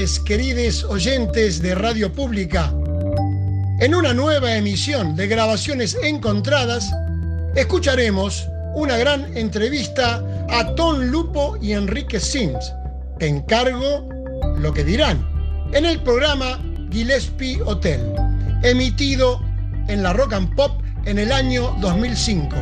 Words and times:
noches, 0.00 0.20
queridos 0.20 0.84
oyentes 0.84 1.60
de 1.60 1.74
Radio 1.74 2.10
Pública. 2.10 2.72
En 3.80 3.94
una 3.94 4.14
nueva 4.14 4.56
emisión 4.56 5.14
de 5.14 5.26
Grabaciones 5.26 5.94
Encontradas, 6.02 6.90
escucharemos 7.54 8.48
una 8.74 8.96
gran 8.96 9.36
entrevista 9.36 10.24
a 10.48 10.74
Tom 10.74 11.00
Lupo 11.02 11.58
y 11.60 11.72
Enrique 11.72 12.18
Sims. 12.18 12.72
Te 13.18 13.26
encargo 13.26 14.08
lo 14.58 14.72
que 14.72 14.84
dirán 14.84 15.22
en 15.74 15.84
el 15.84 16.00
programa 16.02 16.58
Gillespie 16.90 17.60
Hotel, 17.62 18.00
emitido 18.62 19.38
en 19.88 20.02
la 20.02 20.14
Rock 20.14 20.32
and 20.32 20.54
Pop 20.54 20.80
en 21.04 21.18
el 21.18 21.30
año 21.30 21.76
2005. 21.82 22.56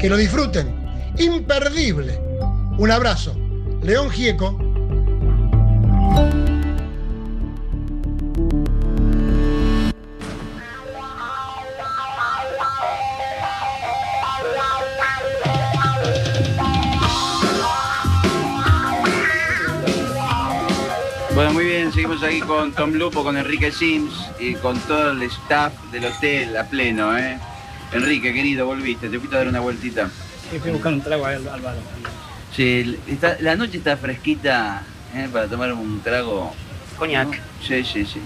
Que 0.00 0.08
lo 0.08 0.16
disfruten. 0.16 0.74
Imperdible. 1.18 2.18
Un 2.78 2.90
abrazo. 2.90 3.36
León 3.80 4.10
Gieco. 4.10 4.63
Aquí 22.34 22.40
con 22.40 22.72
Tom 22.72 22.92
Lupo, 22.94 23.22
con 23.22 23.36
Enrique 23.36 23.70
Sims 23.70 24.12
y 24.40 24.54
con 24.54 24.78
todo 24.80 25.12
el 25.12 25.22
staff 25.22 25.72
del 25.92 26.06
hotel 26.06 26.56
a 26.56 26.64
pleno, 26.64 27.16
¿eh? 27.16 27.38
Enrique, 27.92 28.32
querido, 28.32 28.66
volviste, 28.66 29.08
te 29.08 29.18
fuiste 29.18 29.36
a 29.36 29.40
dar 29.40 29.48
una 29.48 29.60
vueltita. 29.60 30.10
Sí, 30.50 30.58
fui 30.58 30.70
a 30.70 30.72
buscar 30.72 30.92
un 30.92 31.00
trago 31.00 31.24
a 31.26 31.30
Álvaro. 31.30 31.76
Sí, 32.54 32.98
está- 33.06 33.36
la 33.40 33.54
noche 33.56 33.78
está 33.78 33.96
fresquita 33.96 34.82
¿eh? 35.14 35.28
para 35.32 35.46
tomar 35.46 35.72
un 35.72 36.00
trago. 36.00 36.52
Coñac. 36.98 37.28
¿no? 37.28 37.34
Sí, 37.66 37.84
sí, 37.84 38.04
sí. 38.04 38.20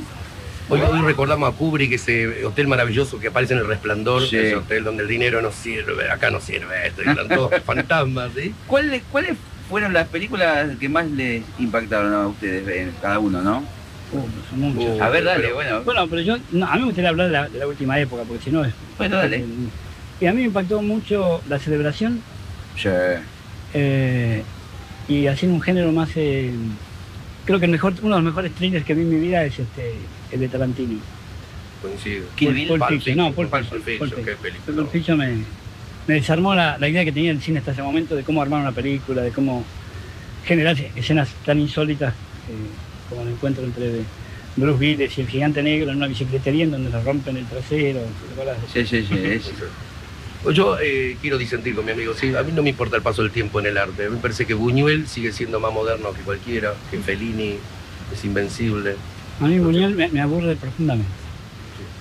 Hoy, 0.71 0.81
hoy 0.81 1.01
recordamos 1.03 1.53
a 1.53 1.57
Kubrick, 1.57 1.93
ese 1.93 2.45
hotel 2.45 2.67
maravilloso 2.69 3.19
que 3.19 3.29
aparece 3.29 3.55
en 3.55 3.61
el 3.61 3.67
resplandor, 3.67 4.27
Sí. 4.27 4.37
ese 4.37 4.57
hotel 4.57 4.85
donde 4.85 5.03
el 5.03 5.09
dinero 5.09 5.41
no 5.43 5.51
sirve, 5.53 6.11
acá 6.11 6.31
no 6.31 6.41
sirve 6.41 6.87
esto, 6.87 7.03
y 7.03 7.09
eran 7.09 7.29
todos 7.29 7.51
fantasmas, 7.65 8.31
¿sí? 8.37 8.55
¿Cuáles, 8.67 9.03
¿Cuáles 9.11 9.37
fueron 9.69 9.93
las 9.95 10.09
películas 10.09 10.69
que 10.79 10.89
más 10.91 11.07
les 11.11 11.43
impactaron 11.59 12.13
a 12.15 12.27
ustedes, 12.27 12.67
eh, 12.69 12.91
cada 13.03 13.19
uno, 13.19 13.41
no? 13.43 13.65
Uh, 14.13 14.27
son 14.51 14.61
muchos. 14.61 14.99
Uh, 14.99 15.03
A 15.03 15.09
ver, 15.11 15.25
dale, 15.25 15.43
pero- 15.43 15.55
bueno. 15.55 15.83
Bueno, 15.85 16.07
pero 16.09 16.23
yo, 16.23 16.37
no, 16.53 16.67
a 16.67 16.75
mí 16.75 16.81
me 16.81 16.85
gustaría 16.87 17.11
hablar 17.11 17.27
de 17.27 17.33
la, 17.33 17.49
de 17.49 17.59
la 17.59 17.67
última 17.67 17.99
época, 18.01 18.23
porque 18.27 18.45
si 18.45 18.51
no 18.51 18.65
es... 18.65 18.73
Bueno, 18.97 19.17
dale. 19.17 19.45
Y 20.21 20.27
a 20.27 20.33
mí 20.33 20.39
me 20.39 20.47
impactó 20.47 20.81
mucho 20.83 21.43
la 21.49 21.59
celebración 21.59 22.21
Sí. 22.77 22.89
eh, 23.75 24.43
y 25.09 25.27
haciendo 25.27 25.57
un 25.57 25.63
género 25.63 25.93
más... 25.93 26.11
eh, 26.17 26.53
creo 27.45 27.59
que 27.59 27.67
el 27.67 27.71
mejor, 27.73 27.95
uno 28.03 28.17
de 28.17 28.23
los 28.23 28.31
mejores 28.33 28.53
thrillers 28.53 28.85
que 28.85 28.95
vi 28.95 29.03
en 29.03 29.11
mi 29.11 29.21
vida 29.21 29.45
es 29.45 29.59
este 29.59 29.95
el 30.33 30.41
de 30.41 30.49
Tarantino. 30.49 30.99
Coincido. 31.81 32.27
Kill 32.37 32.53
Bill, 32.53 32.69
Pulp 32.69 32.85
Fiction, 32.89 33.17
no, 33.17 33.33
Fiction, 33.33 33.49
Pulp 33.99 34.83
Pulp 34.93 35.09
me, 35.17 35.29
me 36.07 36.15
desarmó 36.15 36.55
la, 36.55 36.77
la 36.79 36.89
idea 36.89 37.05
que 37.05 37.13
tenía 37.13 37.31
el 37.31 37.41
cine 37.41 37.61
hasta 37.61 37.71
ese 37.73 37.83
momento 37.83 38.17
de 38.17 38.25
cómo 38.25 38.43
armar 38.43 38.61
una 38.61 38.73
película, 38.73 39.23
de 39.23 39.31
cómo 39.31 39.65
generar 40.45 40.77
escenas 40.97 41.29
tan 41.47 41.61
insólitas 41.61 42.13
eh, 42.13 42.53
como 43.09 43.23
el 43.23 43.29
encuentro 43.29 43.65
entre 43.65 44.03
Bruce 44.57 44.79
Willis 44.79 45.19
y 45.19 45.21
el 45.23 45.29
gigante 45.29 45.63
negro 45.63 45.91
en 45.91 45.97
una 45.97 46.07
bicicletería 46.09 46.65
en 46.65 46.71
donde 46.73 46.91
le 46.91 47.03
rompen 47.03 47.37
el 47.37 47.47
trasero. 47.47 48.01
Sí, 48.73 48.85
sí, 48.87 49.05
sí. 49.07 49.15
es- 49.25 49.53
Pues 50.43 50.57
Yo 50.57 50.79
eh, 50.81 51.17
quiero 51.21 51.37
disentir 51.37 51.75
con 51.75 51.85
mi 51.85 51.91
amigo, 51.91 52.15
sí, 52.15 52.33
a 52.37 52.45
mí 52.45 52.53
no 52.55 52.63
me 52.63 52.71
importa 52.71 52.95
el 52.95 53.03
paso 53.03 53.23
del 53.23 53.33
tiempo 53.33 53.59
en 53.59 53.67
el 53.67 53.77
arte, 53.77 54.05
a 54.05 54.09
mí 54.09 54.15
me 54.15 54.23
parece 54.23 54.47
que 54.47 54.55
Buñuel 54.55 55.09
sigue 55.09 55.33
siendo 55.33 55.59
más 55.59 55.73
moderno 55.73 56.13
que 56.13 56.21
cualquiera, 56.23 56.75
que 56.93 56.99
Fellini 56.99 57.57
es 58.15 58.25
invencible. 58.25 58.95
A 59.41 59.49
mí 59.49 59.59
Buñuel 59.59 59.97
me, 59.97 60.09
me 60.09 60.21
aburre 60.21 60.55
profundamente. 60.55 61.11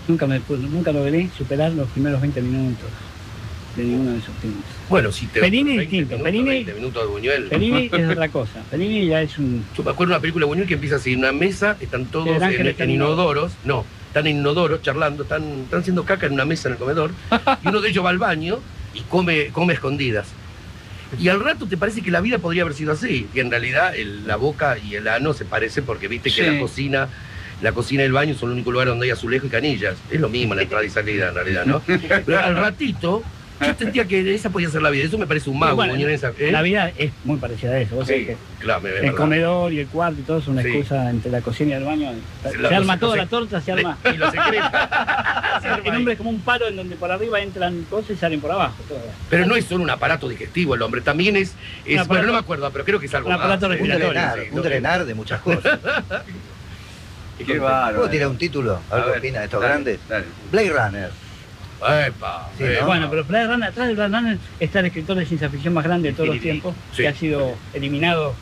Nunca, 0.07 0.27
me, 0.27 0.39
nunca 0.71 0.91
logré 0.91 1.29
superar 1.35 1.71
los 1.73 1.89
primeros 1.89 2.21
20 2.21 2.39
minutos 2.43 2.85
de 3.77 3.83
ninguno 3.83 4.11
de 4.11 4.17
esos 4.17 4.35
filmes. 4.41 4.59
Bueno, 4.89 5.11
si 5.11 5.27
te 5.27 5.39
Fellini 5.39 5.71
es 5.71 5.77
20 5.77 5.95
distinto, 5.95 6.15
minutos, 6.23 6.33
Fellini- 6.33 6.49
20 6.65 6.73
minutos 6.73 7.03
de 7.03 7.09
Buñuel. 7.09 7.47
Fellini 7.49 7.89
es 7.93 8.09
otra 8.09 8.29
cosa. 8.29 8.63
Fellini 8.69 9.07
ya 9.07 9.21
es 9.21 9.37
un... 9.37 9.63
Yo 9.77 9.83
me 9.83 9.91
acuerdo 9.91 10.11
de 10.11 10.15
una 10.17 10.21
película 10.21 10.45
de 10.45 10.49
Buñuel 10.49 10.67
que 10.67 10.73
empieza 10.73 10.95
así, 10.97 11.13
en 11.13 11.19
una 11.19 11.31
mesa, 11.31 11.77
están 11.79 12.05
todos 12.07 12.27
en, 12.41 12.67
está 12.67 12.83
en 12.83 12.89
en 12.89 12.95
inodoros, 12.95 13.53
no, 13.63 13.85
están 14.07 14.27
en 14.27 14.37
inodoros 14.37 14.81
charlando, 14.81 15.23
están, 15.23 15.43
están 15.63 15.79
haciendo 15.81 16.03
caca 16.03 16.25
en 16.25 16.33
una 16.33 16.45
mesa 16.45 16.67
en 16.69 16.73
el 16.73 16.79
comedor, 16.79 17.11
y 17.63 17.67
uno 17.67 17.79
de 17.81 17.89
ellos 17.89 18.03
va 18.03 18.09
al 18.09 18.17
baño 18.17 18.59
y 18.93 19.01
come, 19.01 19.47
come 19.51 19.73
escondidas. 19.73 20.27
Y 21.19 21.29
al 21.29 21.39
rato 21.41 21.67
te 21.67 21.77
parece 21.77 22.01
que 22.01 22.11
la 22.11 22.19
vida 22.19 22.37
podría 22.39 22.63
haber 22.63 22.73
sido 22.73 22.91
así, 22.91 23.27
que 23.33 23.39
en 23.41 23.49
realidad 23.51 23.95
el- 23.95 24.27
la 24.27 24.35
boca 24.35 24.77
y 24.77 24.95
el 24.95 25.07
ano 25.07 25.33
se 25.33 25.45
parecen 25.45 25.85
porque 25.85 26.07
viste 26.09 26.29
que 26.31 26.43
Sí. 26.43 26.51
la 26.51 26.59
cocina, 26.59 27.07
la 27.61 27.71
cocina 27.71 28.03
y 28.03 28.05
el 28.07 28.11
baño 28.11 28.33
son 28.35 28.49
el 28.49 28.55
único 28.55 28.71
lugar 28.71 28.87
donde 28.89 29.05
hay 29.05 29.11
azulejo 29.11 29.47
y 29.47 29.49
canillas. 29.49 29.95
Es 30.11 30.19
lo 30.19 30.27
mismo 30.29 30.53
la 30.53 30.63
entrada 30.63 30.83
y 30.83 30.89
salida 30.89 31.29
en 31.29 31.35
realidad, 31.35 31.65
¿no? 31.65 31.81
Pero 32.25 32.39
al 32.39 32.55
ratito, 32.57 33.23
sentía 33.77 34.05
que 34.05 34.33
esa 34.35 34.49
podía 34.49 34.69
ser 34.69 34.81
la 34.81 34.89
vida. 34.89 35.05
Eso 35.05 35.17
me 35.17 35.25
parece 35.27 35.49
un 35.49 35.57
mago, 35.59 35.75
Bueno, 35.75 35.93
Buñuel, 35.93 36.11
esa- 36.13 36.31
¿eh? 36.37 36.51
La 36.51 36.61
vida 36.61 36.91
es 36.97 37.11
muy 37.25 37.37
parecida 37.37 37.71
a 37.71 37.79
eso. 37.79 37.95
Vos 37.95 38.07
sabés 38.07 38.21
Sí, 38.21 38.27
que 38.27 38.37
claro, 38.59 38.87
el 38.87 38.93
verdad. 38.93 39.15
comedor 39.15 39.73
y 39.73 39.79
el 39.79 39.87
cuarto 39.87 40.19
y 40.19 40.23
todo 40.23 40.37
es 40.37 40.47
una 40.47 40.61
Sí. 40.61 40.67
excusa 40.69 41.09
entre 41.09 41.31
la 41.31 41.41
cocina 41.41 41.71
y 41.71 41.73
el 41.77 41.83
baño. 41.83 42.11
Se, 42.43 42.49
arma 42.75 42.93
los- 42.93 42.99
toda 42.99 43.15
los- 43.15 43.25
la 43.25 43.29
torta, 43.29 43.61
se 43.61 43.71
arma. 43.71 43.97
Y 44.13 44.17
lo 44.17 44.31
secreta. 44.31 45.59
Se 45.61 45.67
arma 45.69 45.87
El 45.89 45.95
hombre 45.95 46.13
es 46.13 46.17
como 46.17 46.29
un 46.29 46.39
palo 46.41 46.67
en 46.67 46.75
donde 46.75 46.95
por 46.95 47.11
arriba 47.11 47.39
entran 47.41 47.83
cosas 47.89 48.11
y 48.11 48.15
salen 48.15 48.39
por 48.39 48.51
abajo. 48.51 48.75
todo. 48.87 48.99
Pero 49.29 49.45
no 49.45 49.55
es 49.55 49.65
solo 49.65 49.83
un 49.83 49.89
aparato 49.89 50.29
digestivo 50.29 50.75
el 50.75 50.81
hombre, 50.81 51.01
también 51.01 51.35
es, 51.35 51.55
es- 51.85 51.99
aparato- 51.99 52.07
bueno, 52.09 52.23
no 52.27 52.33
me 52.33 52.39
acuerdo, 52.39 52.69
pero 52.71 52.85
creo 52.85 52.99
que 52.99 53.07
es 53.07 53.13
algo 53.15 53.29
un 53.29 53.35
aparato 53.35 53.67
más. 53.67 53.79
Un 53.79 53.87
respiratorio. 53.87 54.09
drenar, 54.09 54.39
Sí, 54.39 54.47
un 54.51 54.61
drenar 54.61 55.05
de 55.05 55.13
muchas 55.15 55.41
cosas. 55.41 55.79
Qué. 57.45 57.55
¿Puedo 57.59 58.09
tirar 58.09 58.27
un 58.29 58.37
título? 58.37 58.79
A 58.89 58.95
¿Algo 58.95 59.11
opina 59.17 59.39
de 59.39 59.45
estos 59.45 59.61
dale, 59.61 59.73
grandes? 59.73 59.99
Dale. 60.09 60.25
Blade 60.51 60.69
Runner. 60.71 61.09
Epa, 61.81 62.49
Sí, 62.57 62.63
eh, 62.63 62.77
¿no? 62.81 62.87
Bueno, 62.87 63.07
pero 63.09 63.23
Blade 63.25 63.47
Runner, 63.47 63.69
atrás 63.69 63.87
de 63.87 63.93
Blade 63.93 64.15
Runner 64.17 64.37
está 64.59 64.79
el 64.79 64.85
escritor 64.87 65.15
de 65.17 65.25
ciencia 65.25 65.49
ficción 65.49 65.73
más 65.73 65.83
grande 65.83 66.09
de 66.09 66.13
todos 66.15 66.27
los 66.29 66.37
Philip 66.37 66.61
tiempos, 66.61 66.75
Sí. 66.93 67.03
que 67.03 67.07
ha 67.07 67.13
sido 67.13 67.55
eliminado 67.73 68.33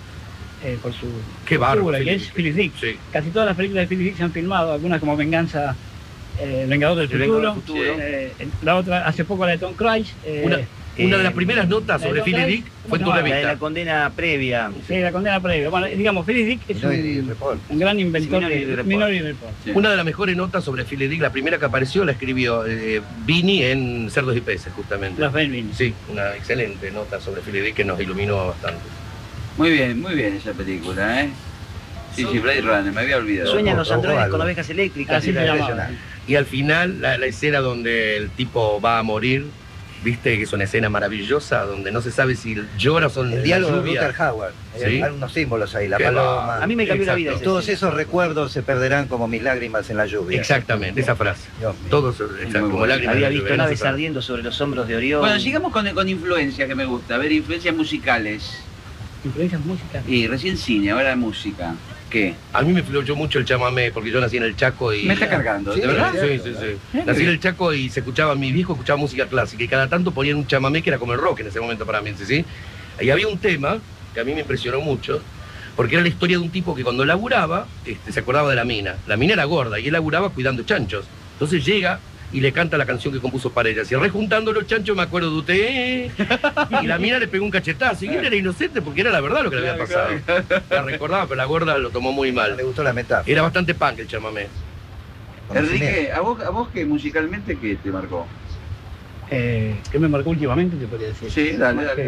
eh, 0.63 0.78
por 0.81 0.94
su 0.94 1.06
Qué 1.46 1.59
figura, 1.59 2.00
que 2.00 2.16
es 2.16 2.31
Philip 2.31 2.56
Dick. 2.56 2.73
Sí. 2.79 2.97
Casi 3.12 3.29
todas 3.29 3.47
las 3.47 3.56
películas 3.57 3.84
de 3.84 3.88
Philip 3.96 4.07
Dick 4.09 4.18
se 4.18 4.23
han 4.23 4.31
filmado, 4.31 4.72
algunas 4.73 5.00
como 5.00 5.16
Venganza, 5.18 5.75
eh, 6.40 6.62
El 6.63 6.69
Vengador 6.69 6.97
del 6.97 7.12
El 7.12 7.18
Vengador 7.19 7.53
Futuro, 7.56 7.81
del 7.84 7.91
Futuro. 7.91 8.07
eh, 8.07 8.47
la 8.63 8.75
otra, 8.78 9.06
hace 9.06 9.25
poco 9.25 9.46
la 9.46 9.52
de 9.52 9.57
Tom 9.59 9.73
Cruise. 9.73 10.13
eh, 10.25 10.41
Una, 10.46 10.59
una 10.98 11.18
de 11.18 11.24
las 11.24 11.32
eh, 11.34 11.36
primeras 11.36 11.68
notas 11.68 12.02
sobre 12.02 12.22
Philip 12.22 12.46
Dick 12.46 12.66
fue 12.88 12.98
en 13.00 13.04
tu 13.04 13.10
¿cómo 13.10 13.18
se 13.18 13.18
llama? 13.18 13.18
La 13.18 13.24
de 13.24 13.32
revista. 13.32 13.48
la 13.54 13.58
condena 13.60 14.12
previa. 14.16 14.72
Sí, 14.88 14.98
la 15.00 15.12
condena 15.12 15.40
previa. 15.42 15.70
Bueno, 15.70 15.88
digamos, 15.88 16.26
Philip 16.26 16.46
Dick 16.48 16.62
es 16.70 16.84
un, 16.84 17.36
un 17.70 17.80
gran 17.80 18.00
inventor 18.00 18.40
Sí, 18.40 18.46
Minority 18.46 18.64
de 18.66 18.76
Report. 18.76 18.88
Minority 18.88 19.20
Report. 19.22 19.54
Sí. 19.64 19.72
Una 19.74 19.90
de 19.92 19.96
las 19.98 20.06
mejores 20.06 20.36
notas 20.38 20.64
sobre 20.64 20.86
Philip 20.86 21.10
Dick, 21.10 21.22
la 21.22 21.32
primera 21.32 21.58
que 21.58 21.66
apareció, 21.66 22.06
la 22.06 22.12
escribió 22.14 22.66
eh, 22.66 23.02
Vini 23.26 23.64
en 23.64 24.10
Cerdos 24.12 24.38
y 24.38 24.42
Peces, 24.42 24.72
justamente. 24.74 25.20
Los 25.22 25.34
Belvin. 25.34 25.72
Sí, 25.74 25.94
una 26.12 26.36
excelente 26.36 26.92
nota 26.92 27.20
sobre 27.20 27.42
Philip 27.42 27.64
Dick 27.66 27.76
que 27.76 27.86
nos 27.86 28.00
iluminó 28.00 28.48
bastante. 28.48 28.82
Muy 29.58 29.72
bien, 29.72 30.02
muy 30.02 30.16
bien 30.16 30.36
esa 30.36 30.52
película, 30.54 31.24
¿eh? 31.24 31.30
Sí, 32.16 32.26
sí, 32.32 32.40
Blade 32.40 32.62
Runner, 32.62 32.94
me 32.94 33.02
había 33.02 33.18
olvidado. 33.18 33.52
Sueñan 33.52 33.76
los 33.76 33.92
androides 33.92 34.30
con 34.30 34.40
ovejas 34.42 34.70
eléctricas. 34.70 35.18
Así 35.18 35.32
y 35.32 35.34
la- 35.34 36.40
al 36.40 36.46
final, 36.46 37.02
la, 37.02 37.18
la 37.18 37.26
escena 37.26 37.60
donde 37.60 38.16
el 38.18 38.30
tipo 38.30 38.80
va 38.80 39.00
a 39.00 39.04
morir, 39.04 39.46
viste 40.04 40.38
que 40.38 40.44
es 40.44 40.54
una 40.54 40.66
escena 40.66 40.90
maravillosa, 40.90 41.64
donde 41.66 41.92
no 41.92 42.02
se 42.02 42.12
sabe 42.12 42.36
si 42.36 42.56
llora 42.78 43.08
o 43.08 43.10
son 43.10 43.34
El 43.34 43.44
diálogo 43.44 43.82
de. 43.82 43.88
Luther 43.94 44.14
Howard. 44.20 44.54
Sí. 44.78 45.02
Hay 45.02 45.02
unos 45.04 45.32
símbolos 45.34 45.74
ahí, 45.76 45.88
la 45.88 45.97
Qué 45.97 46.06
paloma. 46.06 46.26
va. 46.26 46.64
A 46.64 46.68
mí 46.68 46.76
me 46.76 46.86
cambió 46.88 47.06
la 47.06 47.16
vida 47.16 47.34
Todos 47.42 47.70
esos 47.70 47.94
recuerdos 47.94 48.52
se 48.52 48.62
perderán 48.62 49.08
como 49.08 49.28
mis 49.28 49.42
lágrimas 49.42 49.90
en 49.90 49.97
la 49.97 50.06
lluvia. 50.06 50.40
Exactamente, 50.40 51.02
esa 51.02 51.16
frase. 51.16 51.47
Todos, 51.90 52.20
exacto, 52.42 52.70
como 52.70 52.86
lágrimas 52.86 53.16
Había 53.16 53.30
visto 53.30 53.56
naves 53.56 53.84
ardiendo 53.84 54.22
sobre 54.22 54.44
los 54.44 54.59
hombros 54.62 54.88
de 54.88 54.96
Orión. 54.96 55.22
Bueno, 55.22 55.40
sigamos 55.40 55.72
con, 55.72 55.88
con 55.92 56.08
influencias 56.09 56.68
que 56.68 56.76
me 56.76 56.86
gusta. 56.86 57.16
A 57.16 57.18
ver, 57.18 57.32
influencias 57.32 57.76
musicales. 57.76 58.59
Influencias 59.24 59.62
musicales. 59.66 60.08
Y 60.08 60.28
recién 60.28 60.58
cine, 60.58 60.91
ahora 60.91 61.16
música. 61.16 61.74
¿Qué? 62.16 62.34
A 62.53 62.62
mí 62.62 62.72
me 62.72 62.82
fluyó 62.82 63.14
mucho 63.14 63.40
el 63.40 63.46
chamamé, 63.46 63.91
porque 63.91 64.09
yo 64.09 64.22
nací 64.22 64.38
en 64.38 64.44
el 64.44 64.56
Chaco 64.56 64.94
y... 64.94 65.03
Me 65.03 65.16
está 65.16 65.28
cargando, 65.28 65.73
Sí, 65.73 65.82
¿de 65.82 65.88
verdad? 65.88 66.14
Sí, 66.14 66.40
sí, 66.41 66.53
sí. 66.58 67.00
Nací 67.06 67.23
en 67.23 67.28
el 67.28 67.41
Chaco 67.41 67.73
y 67.73 67.90
se 67.90 68.00
escuchaba, 68.00 68.35
mi 68.35 68.53
viejo 68.53 68.72
escuchaba 68.72 68.96
música 68.96 69.28
clásica 69.28 69.62
y 69.62 69.67
cada 69.67 69.90
tanto 69.90 70.12
ponían 70.12 70.38
un 70.38 70.47
chamamé 70.47 70.82
que 70.82 70.91
era 70.91 70.97
como 70.97 71.12
el 71.12 71.20
rock 71.20 71.41
en 71.41 71.47
ese 71.47 71.59
momento 71.59 71.85
para 71.85 72.00
mí, 72.00 72.14
¿sí? 72.17 72.26
¿sí? 72.26 72.46
Y 73.02 73.09
había 73.09 73.28
un 73.28 73.38
tema 73.38 73.79
que 74.14 74.22
a 74.22 74.23
mí 74.23 74.34
me 74.34 74.40
impresionó 74.40 74.79
mucho, 74.79 75.22
porque 75.76 75.96
era 75.96 76.03
la 76.03 76.08
historia 76.08 76.38
de 76.38 76.44
un 76.44 76.52
tipo 76.52 76.73
que 76.73 76.85
cuando 76.85 77.03
laburaba, 77.03 77.67
este, 77.85 78.14
se 78.14 78.22
acordaba 78.22 78.50
de 78.50 78.56
la 78.56 78.64
mina. 78.64 78.96
La 79.08 79.17
mina 79.17 79.34
era 79.34 79.44
gorda 79.44 79.78
y 79.78 79.88
él 79.88 79.91
laburaba 79.91 80.29
cuidando 80.29 80.64
chanchos. 80.64 81.03
Entonces 81.34 81.66
llega 81.66 82.00
y 82.35 82.41
le 82.41 82.52
canta 82.52 82.78
la 82.78 82.85
canción 82.85 83.14
que 83.14 83.22
compuso 83.22 83.49
para 83.49 83.70
ella. 83.70 83.85
Si 83.85 83.96
rejuntando 83.96 84.52
los 84.52 84.67
chanchos 84.67 84.93
me 84.93 85.03
acuerdo 85.03 85.32
de 85.32 85.37
usted. 85.37 86.11
Y 86.82 86.85
la 86.85 86.97
mina 86.97 87.17
le 87.17 87.29
pegó 87.29 87.46
un 87.46 87.49
cachetazo. 87.52 88.03
Y 88.03 88.09
él 88.09 88.26
era 88.26 88.35
inocente 88.35 88.82
porque 88.82 88.99
era 89.02 89.09
la 89.11 89.22
verdad 89.22 89.41
lo 89.41 89.49
que 89.49 89.55
le 89.55 89.70
había 89.70 89.82
pasado. 89.82 90.09
La 90.70 90.82
recordaba, 90.82 91.23
pero 91.28 91.37
la 91.37 91.46
gorda 91.46 91.78
lo 91.78 91.91
tomó 91.91 92.11
muy 92.11 92.28
Le 92.29 92.34
mal. 92.34 92.58
gustó 92.61 92.84
la 92.84 92.91
metáfora. 92.91 93.32
Era 93.32 93.41
bastante 93.41 93.73
punk 93.73 93.99
el 93.99 94.08
chamamé. 94.08 94.47
Enrique, 95.53 96.11
¿a 96.14 96.20
vos, 96.20 96.41
¿a 96.43 96.49
vos 96.49 96.67
qué 96.73 96.85
musicalmente 96.85 97.58
qué 97.58 97.78
te 97.78 97.90
marcó? 97.90 98.28
Eh, 99.31 99.76
que 99.90 99.97
me 99.97 100.09
marcó 100.09 100.31
últimamente, 100.31 100.76
te 100.76 100.88
podría 100.88 101.08
decir. 101.08 101.31
Sí, 101.31 101.52
dale, 101.55 101.85
dale. 101.85 102.03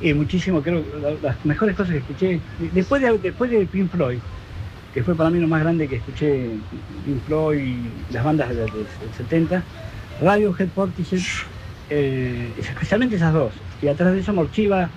que- 0.00 0.08
Y 0.08 0.12
muchísimo, 0.14 0.60
creo 0.60 0.82
que 0.82 0.98
la- 1.00 1.10
las 1.22 1.44
mejores 1.44 1.76
cosas 1.76 1.92
que 1.92 1.98
escuché, 1.98 2.40
después 2.72 3.00
de, 3.00 3.16
después 3.18 3.48
de 3.50 3.64
Pink 3.66 3.92
Floyd, 3.92 4.18
que 4.90 5.04
fue 5.04 5.16
para 5.16 5.30
mí 5.30 5.38
lo 5.40 5.48
más 5.48 5.60
grande 5.62 5.88
que 5.88 5.96
escuché 5.96 6.60
Pink 7.04 7.22
Floyd 7.24 7.60
y 7.60 8.06
las 8.12 8.24
bandas 8.24 8.50
de- 8.54 8.68
de- 8.70 8.88
del 8.98 9.14
70, 9.14 9.68
Radiohead, 10.16 10.70
Portishead, 10.72 11.20
eh, 11.88 12.54
especialmente 12.58 13.16
esas 13.16 13.32
dos. 13.34 13.64
Y 13.80 13.88
atrás 13.88 14.12
de 14.12 14.20
eso 14.20 14.32
Morchiva, 14.34 14.94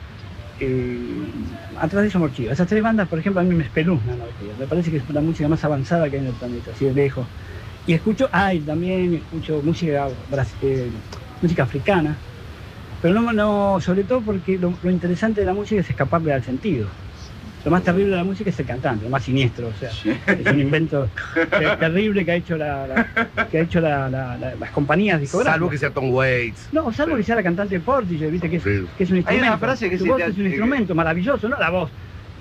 eh, 0.58 1.34
atrás 1.78 2.04
de 2.04 2.08
eso 2.10 2.20
Morchiva. 2.20 2.54
Esas 2.54 2.68
tres 2.68 2.84
bandas, 2.84 3.08
por 3.10 3.20
ejemplo, 3.20 3.42
a 3.42 3.44
mí 3.46 3.56
me 3.56 3.64
espeluznan. 3.66 4.20
¿no? 4.20 4.28
Me 4.58 4.68
parece 4.68 4.92
que 4.92 4.98
es 4.98 5.10
la 5.10 5.22
música 5.22 5.50
más 5.50 5.64
avanzada 5.64 6.10
que 6.10 6.18
hay 6.18 6.22
en 6.22 6.28
el 6.30 6.38
planeta, 6.38 6.72
así 6.72 6.86
de 6.86 6.94
lejos. 6.94 7.32
Y 7.86 7.94
escucho, 7.94 8.30
ay, 8.32 8.64
también 8.66 9.14
escucho 9.16 9.64
música, 9.64 10.10
eh, 10.62 10.94
música 11.42 11.64
africana, 11.64 12.24
pero 13.00 13.14
no, 13.16 13.34
no, 13.34 13.80
sobre 13.82 14.04
todo 14.06 14.24
porque 14.24 14.58
lo, 14.58 14.78
lo 14.82 14.92
interesante 14.92 15.42
de 15.42 15.48
la 15.48 15.54
música 15.54 15.82
es 15.82 15.90
escaparle 15.90 16.34
al 16.34 16.44
sentido. 16.44 16.98
Lo 17.64 17.70
más 17.72 17.84
terrible 17.84 18.12
de 18.12 18.18
la 18.18 18.24
música 18.24 18.50
es 18.50 18.60
el 18.60 18.66
cantante, 18.66 19.04
lo 19.04 19.10
más 19.12 19.24
siniestro, 19.24 19.68
o 19.70 19.74
sea, 19.74 19.90
es 19.90 20.46
un 20.52 20.60
invento 20.60 21.12
ter- 21.34 21.78
terrible 21.78 22.26
que 22.26 22.32
ha 22.32 22.36
hecho, 22.36 22.58
la, 22.58 22.88
la- 22.88 23.48
que 23.50 23.60
ha 23.60 23.62
hecho 23.62 23.80
la- 23.80 24.10
la- 24.10 24.38
la- 24.38 24.56
las 24.56 24.72
compañías 24.72 25.20
discográficas. 25.20 25.54
Salvo 25.56 25.70
que 25.70 25.78
sea 25.78 25.94
Tom 25.94 26.10
Waits. 26.12 26.70
No, 26.72 26.92
salvo 26.92 27.16
que 27.18 27.24
sea 27.24 27.36
la 27.36 27.44
cantante 27.44 27.76
de 27.76 27.82
Portishead, 27.82 28.32
viste 28.32 28.50
que 28.50 28.56
es, 28.58 28.64
que 28.64 29.04
es 29.04 29.12
un 29.12 29.18
instrumento. 29.18 29.48
una 29.48 29.58
frase 29.60 29.90
que 29.90 29.98
Su 30.00 30.06
voz 30.08 30.18
te- 30.18 30.26
es 30.32 30.38
un 30.38 30.48
instrumento 30.48 30.96
maravilloso, 30.96 31.48
no 31.48 31.58
la 31.60 31.70
voz. 31.70 31.94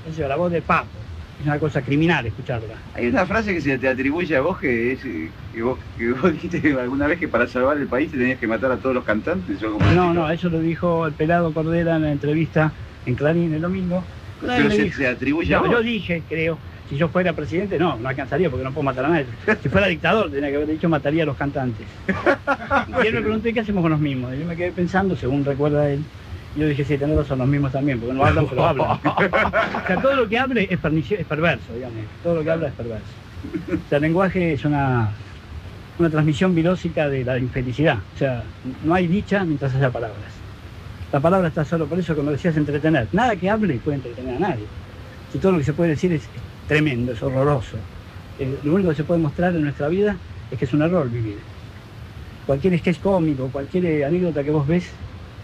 O 0.03 0.11
sea, 0.13 0.27
la 0.29 0.37
voz 0.37 0.51
de 0.51 0.63
Papo. 0.63 0.99
Es 1.39 1.47
una 1.47 1.59
cosa 1.59 1.83
criminal 1.83 2.27
escucharla. 2.27 2.83
Hay 2.93 3.07
una 3.09 3.25
frase 3.25 3.55
que 3.55 3.63
se 3.63 3.79
te 3.79 3.89
atribuye 3.89 4.37
a 4.37 4.43
vos 4.43 4.59
que 4.59 4.93
es 4.93 5.05
eh, 5.07 5.33
que 5.51 5.63
vos, 5.63 5.79
que 5.97 6.13
vos 6.13 6.33
dijiste 6.33 6.73
alguna 6.79 7.07
vez 7.07 7.19
que 7.19 7.29
para 7.29 7.47
salvar 7.47 7.79
el 7.79 7.89
país 7.89 8.11
te 8.11 8.19
tenías 8.19 8.39
que 8.39 8.47
matar 8.47 8.71
a 8.73 8.79
todos 8.79 8.95
los 8.95 9.05
cantantes. 9.05 9.59
como- 9.63 9.79
No, 9.93 10.13
no, 10.15 10.31
eso 10.31 10.49
lo 10.51 10.61
dijo 10.61 11.07
el 11.07 11.15
pelado 11.15 11.53
Cordera 11.55 11.97
en 11.97 12.03
la 12.03 12.13
entrevista 12.13 12.75
en 13.07 13.17
Clarín 13.17 13.53
el 13.55 13.61
domingo. 13.63 14.07
Nadie 14.43 14.63
Pero 14.63 14.71
se, 14.71 14.83
dijo. 14.85 14.97
se 14.97 15.07
atribuye 15.07 15.55
a 15.55 15.61
No, 15.61 15.71
yo 15.71 15.83
dije, 15.83 16.23
creo, 16.29 16.59
si 16.89 16.97
yo 16.97 17.09
fuera 17.09 17.33
presidente, 17.35 17.79
no, 17.79 17.97
no 17.99 18.09
alcanzaría 18.09 18.51
porque 18.51 18.65
no 18.65 18.73
puedo 18.73 18.85
matar 18.85 19.05
a 19.05 19.09
nadie. 19.09 19.27
Si 19.63 19.69
fuera 19.69 19.87
dictador, 19.87 20.31
tenía 20.31 20.51
que 20.51 20.57
haber 20.57 20.69
dicho 20.69 20.89
mataría 20.89 21.23
a 21.23 21.27
los 21.27 21.37
cantantes. 21.37 21.89
Y 23.03 23.07
él 23.07 23.15
me 23.15 23.21
preguntó, 23.23 23.49
¿y 23.49 23.53
qué 23.53 23.61
hacemos 23.61 23.83
con 23.83 23.91
los 23.93 24.01
mismos? 24.01 24.35
Y 24.35 24.39
yo 24.39 24.47
me 24.47 24.57
quedé 24.57 24.73
pensando, 24.73 25.15
según 25.17 25.45
recuerda 25.45 25.91
él, 25.91 26.01
y 26.55 26.61
yo 26.61 26.67
dije, 26.67 26.85
sí, 26.85 26.99
tenés 26.99 27.17
razón, 27.17 27.39
los 27.39 27.49
mismos 27.49 27.71
también, 27.73 28.01
porque 28.01 28.15
no 28.15 28.25
hablan, 28.25 28.47
pero 28.49 28.65
hablan. 28.65 28.89
O 29.05 29.87
sea, 29.87 30.01
todo 30.01 30.15
lo 30.17 30.29
que 30.29 30.39
hable 30.39 30.67
es, 30.71 30.81
pernicio- 30.81 31.19
es 31.19 31.27
perverso, 31.27 31.73
digamos. 31.75 31.99
Todo 32.23 32.37
lo 32.37 32.43
que 32.45 32.51
habla 32.51 32.69
es 32.69 32.75
perverso. 32.75 33.13
O 33.45 33.89
sea, 33.89 33.97
el 33.97 34.03
lenguaje 34.03 34.53
es 34.55 34.65
una, 34.65 35.15
una 35.99 36.11
transmisión 36.11 36.55
virósica 36.55 37.09
de 37.09 37.25
la 37.25 37.39
infelicidad. 37.39 37.99
O 38.15 38.17
sea, 38.17 38.45
no 38.83 38.95
hay 38.95 39.07
dicha 39.07 39.45
mientras 39.45 39.75
haya 39.75 39.91
palabras. 39.91 40.40
La 41.13 41.19
palabra 41.19 41.49
está 41.49 41.65
solo 41.65 41.87
por 41.87 41.99
eso, 41.99 42.15
como 42.15 42.31
decías, 42.31 42.57
entretener. 42.57 43.09
Nada 43.13 43.35
que 43.35 43.51
hable 43.51 43.75
puede 43.79 43.97
entretener 43.97 44.37
a 44.37 44.39
nadie. 44.39 44.65
Si 45.33 45.39
todo 45.39 45.53
lo 45.53 45.59
que 45.59 45.65
se 45.65 45.73
puede 45.73 45.91
decir 45.91 46.13
es, 46.13 46.23
tremendo, 46.69 47.13
es 47.13 47.23
horroroso. 47.23 47.77
Eh, 48.39 48.59
lo 48.63 48.75
único 48.75 48.91
que 48.91 48.97
se 48.97 49.05
puede 49.05 49.21
mostrar 49.21 49.55
en 49.55 49.63
nuestra 49.63 49.89
vida 49.89 50.17
es 50.51 50.59
que 50.59 50.65
es 50.65 50.73
un 50.73 50.83
error 50.83 51.11
vivir. 51.11 51.39
Cualquier 52.47 52.79
sketch 52.79 53.01
cómico, 53.01 53.49
cualquier 53.49 54.05
anécdota 54.05 54.45
que 54.45 54.51
vos 54.51 54.67
ves 54.67 54.89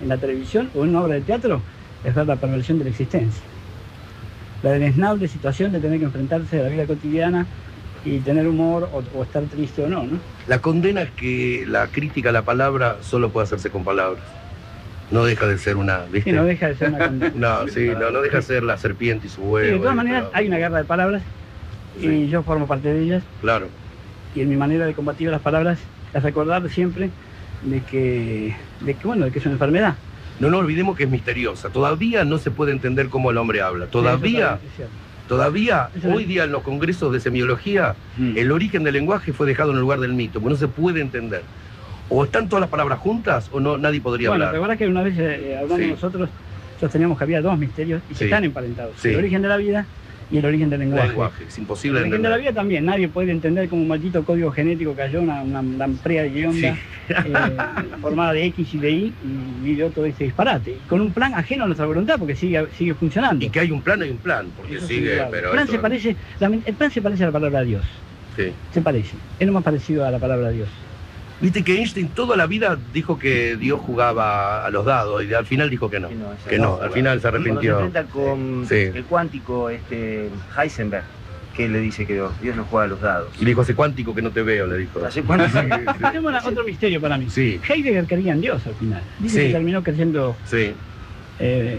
en 0.00 0.08
la 0.08 0.16
televisión 0.16 0.70
o 0.74 0.84
en 0.84 0.90
una 0.90 1.02
obra 1.02 1.14
de 1.14 1.22
teatro 1.22 1.60
es 2.04 2.14
ver 2.14 2.26
la 2.26 2.36
perversión 2.36 2.78
de 2.78 2.84
la 2.84 2.90
existencia. 2.90 3.42
La 4.62 4.70
deleznable 4.70 5.26
situación 5.26 5.72
de 5.72 5.80
tener 5.80 5.98
que 5.98 6.04
enfrentarse 6.04 6.60
a 6.60 6.62
la 6.64 6.68
vida 6.68 6.86
cotidiana 6.86 7.44
y 8.04 8.18
tener 8.20 8.46
humor 8.46 8.88
o, 8.92 9.18
o 9.18 9.22
estar 9.24 9.42
triste 9.44 9.82
o 9.82 9.88
no, 9.88 10.04
¿no? 10.04 10.18
La 10.46 10.60
condena 10.60 11.02
es 11.02 11.10
que 11.10 11.64
la 11.66 11.88
crítica 11.88 12.28
a 12.28 12.32
la 12.32 12.42
palabra 12.42 12.98
solo 13.02 13.30
puede 13.30 13.44
hacerse 13.44 13.70
con 13.70 13.84
palabras. 13.84 14.22
No 15.10 15.24
deja 15.24 15.46
de 15.46 15.56
ser 15.58 15.76
una, 15.76 16.00
no 16.26 16.44
deja 16.44 16.68
de 16.68 16.74
ser 16.76 16.88
una. 16.92 17.06
No, 17.34 17.68
sí, 17.68 17.88
no, 17.98 18.10
no 18.10 18.20
deja 18.22 18.38
de 18.38 18.42
ser 18.42 18.62
la 18.64 18.76
serpiente 18.76 19.26
y 19.28 19.30
su 19.30 19.42
huevo. 19.42 19.66
Sí, 19.66 19.72
de 19.74 19.78
todas 19.78 19.94
y- 19.94 19.96
maneras 19.96 20.24
hay 20.32 20.48
una 20.48 20.58
guerra 20.58 20.78
de 20.78 20.84
palabras 20.84 21.22
y 22.00 22.28
yo 22.28 22.42
formo 22.42 22.66
parte 22.66 22.92
de 22.92 23.02
ellas 23.02 23.22
Claro. 23.40 23.68
y 24.34 24.40
en 24.42 24.48
mi 24.48 24.56
manera 24.56 24.84
de 24.84 24.94
combatir 24.94 25.30
las 25.30 25.40
palabras 25.40 25.78
es 26.12 26.22
recordar 26.22 26.68
siempre 26.70 27.10
de 27.62 27.80
que, 27.82 28.54
de 28.80 28.94
que 28.94 29.06
bueno, 29.06 29.24
de 29.24 29.30
que 29.30 29.38
es 29.38 29.46
una 29.46 29.54
enfermedad. 29.54 29.94
No 30.40 30.50
nos 30.50 30.60
olvidemos 30.60 30.96
que 30.96 31.04
es 31.04 31.10
misteriosa. 31.10 31.70
Todavía 31.70 32.24
no 32.24 32.36
se 32.38 32.50
puede 32.50 32.72
entender 32.72 33.08
cómo 33.08 33.30
el 33.30 33.38
hombre 33.38 33.62
habla. 33.62 33.86
Todavía, 33.86 34.58
Sí, 34.76 34.82
todavía, 35.28 35.88
Eso 35.96 36.08
es- 36.10 36.14
hoy 36.14 36.24
día 36.24 36.44
en 36.44 36.52
los 36.52 36.62
congresos 36.62 37.12
de 37.12 37.20
semiología, 37.20 37.94
Mm. 38.18 38.36
el 38.36 38.52
origen 38.52 38.84
del 38.84 38.92
lenguaje 38.94 39.32
fue 39.32 39.46
dejado 39.46 39.70
en 39.70 39.76
el 39.76 39.80
lugar 39.80 40.00
del 40.00 40.12
mito, 40.12 40.40
porque 40.40 40.52
no 40.54 40.58
se 40.58 40.68
puede 40.68 41.00
entender. 41.00 41.42
O 42.08 42.24
están 42.24 42.48
todas 42.48 42.60
las 42.60 42.70
palabras 42.70 42.98
juntas 43.00 43.48
o 43.52 43.58
no 43.60 43.76
nadie 43.78 44.00
podría 44.00 44.28
cierto. 44.30 44.32
Bueno, 44.32 44.44
hablar. 44.46 44.54
recuerda 44.54 44.76
que 44.76 44.86
una 44.88 45.02
vez 45.02 45.14
eh, 45.18 45.56
hablando 45.60 45.84
Sí. 45.84 45.90
nosotros 45.90 46.28
sosteníamos 46.80 47.18
que 47.18 47.24
había 47.24 47.40
dos 47.40 47.58
misterios 47.58 48.02
y 48.10 48.12
Sí. 48.14 48.18
que 48.20 48.24
están 48.26 48.44
emparentados. 48.44 48.94
Sí. 48.98 49.08
El 49.08 49.16
origen 49.16 49.42
de 49.42 49.48
la 49.48 49.56
vida 49.56 49.86
y 50.30 50.38
el 50.38 50.44
origen 50.44 50.70
del 50.70 50.80
lenguaje. 50.80 51.08
lenguaje. 51.08 51.44
Es 51.48 51.54
El 51.56 51.62
imposible 51.62 52.00
origen 52.00 52.22
de 52.22 52.28
la 52.28 52.36
vida 52.36 52.52
también, 52.52 52.84
nadie 52.84 53.08
puede 53.08 53.30
entender 53.32 53.68
cómo 53.68 53.82
un 53.82 53.88
maldito 53.88 54.24
código 54.24 54.50
genético 54.52 54.92
cayó 54.94 55.20
una, 55.20 55.42
una 55.42 55.62
lamprea 55.62 56.22
de 56.24 56.30
guionda 56.30 56.68
eh, 57.08 57.34
formada 58.00 58.32
de 58.32 58.44
X 58.46 58.74
y 58.74 58.78
de 58.78 58.90
Y 58.90 59.04
y 59.06 59.14
vivió 59.64 59.88
todo 59.90 60.04
ese 60.06 60.24
disparate. 60.24 60.78
Con 60.88 61.00
un 61.00 61.12
plan 61.12 61.34
ajeno 61.34 61.64
a 61.64 61.66
nuestra 61.66 61.86
voluntad 61.86 62.18
porque 62.18 62.36
sigue, 62.36 62.66
sigue 62.76 62.94
funcionando. 62.94 63.44
Y 63.44 63.50
que 63.50 63.60
hay 63.60 63.70
un 63.70 63.82
plan, 63.82 64.00
hay 64.02 64.10
un 64.10 64.18
plan, 64.18 64.46
porque 64.56 64.76
Eso 64.76 64.86
sigue, 64.86 65.14
claro. 65.14 65.28
pero 65.32 65.48
el, 65.48 65.52
plan 65.54 65.68
se 65.68 65.78
parece, 65.78 66.16
el 66.40 66.74
plan 66.74 66.90
se 66.90 67.02
parece 67.02 67.22
a 67.24 67.26
la 67.26 67.32
palabra 67.32 67.62
Dios. 67.62 67.84
Se 68.72 68.80
parece. 68.82 69.16
Es 69.40 69.46
lo 69.46 69.52
más 69.52 69.62
parecido 69.64 70.04
a 70.04 70.10
la 70.10 70.18
palabra 70.18 70.50
Dios. 70.50 70.68
Viste 71.40 71.62
que 71.62 71.76
Einstein 71.78 72.08
toda 72.08 72.34
la 72.36 72.46
vida 72.46 72.78
dijo 72.94 73.18
que 73.18 73.56
Dios 73.56 73.78
jugaba 73.80 74.64
a 74.64 74.70
los 74.70 74.86
dados 74.86 75.22
y 75.22 75.34
al 75.34 75.44
final 75.44 75.68
dijo 75.68 75.90
que 75.90 76.00
no. 76.00 76.08
Que 76.08 76.14
no, 76.14 76.32
esa 76.32 76.48
Que 76.50 76.58
no, 76.58 76.78
al 76.80 76.90
final 76.90 77.20
se 77.20 77.28
Cuando 77.28 77.42
se 77.44 77.50
arrepintió. 77.50 77.72
enfrenta 77.80 78.04
con 78.04 78.66
Sí. 78.66 78.74
el 78.74 79.04
cuántico 79.04 79.68
este 79.68 80.30
Heisenberg, 80.58 81.04
que 81.54 81.68
le 81.68 81.80
dice 81.80 82.06
que 82.06 82.14
Dios 82.42 82.56
no 82.56 82.64
juega 82.64 82.86
a 82.86 82.88
los 82.88 83.00
dados. 83.02 83.28
Y 83.38 83.44
le 83.44 83.50
dijo, 83.50 83.60
hace 83.60 83.74
cuántico 83.74 84.14
que 84.14 84.22
no 84.22 84.30
te 84.30 84.42
veo, 84.42 84.66
le 84.66 84.78
dijo. 84.78 85.04
¿Hace 85.04 85.22
cuánto? 85.22 85.46
Tenemos 86.00 86.24
una- 86.30 86.38
otro 86.46 86.64
misterio 86.64 87.00
para 87.02 87.18
mí. 87.18 87.28
Sí, 87.28 87.60
Heidegger 87.68 88.06
creía 88.06 88.32
en 88.32 88.40
Dios 88.40 88.66
al 88.66 88.74
final. 88.74 89.02
Dice 89.18 89.40
Sí. 89.40 89.46
que 89.48 89.52
terminó 89.52 89.82
creyendo. 89.82 90.36
sí. 90.46 90.72
eh, 91.38 91.78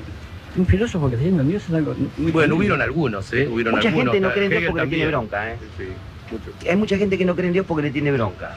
un 0.55 0.65
filósofo 0.65 1.07
creyendo 1.09 1.41
en 1.43 1.49
Dios 1.49 1.63
es 1.67 1.73
algo. 1.75 1.95
muy 2.17 2.31
Bueno, 2.31 2.55
hubieron 2.55 2.81
algunos, 2.81 3.31
¿eh? 3.33 3.47
Hubieron 3.47 3.75
Mucha 3.75 3.89
algunos. 3.89 4.13
gente 4.13 4.27
no 4.27 4.33
cree 4.33 4.45
en 4.45 4.49
Dios 4.51 4.63
porque 4.67 4.83
le 4.83 4.87
tiene 4.89 5.07
bronca, 5.07 5.51
¿eh? 5.51 5.57
Sí, 5.77 5.83
sí, 5.85 5.89
mucho. 6.31 6.69
Hay 6.69 6.75
mucha 6.75 6.97
gente 6.97 7.17
que 7.17 7.25
no 7.25 7.35
cree 7.35 7.47
en 7.47 7.53
Dios 7.53 7.65
porque 7.67 7.83
le 7.83 7.91
tiene 7.91 8.11
bronca. 8.11 8.55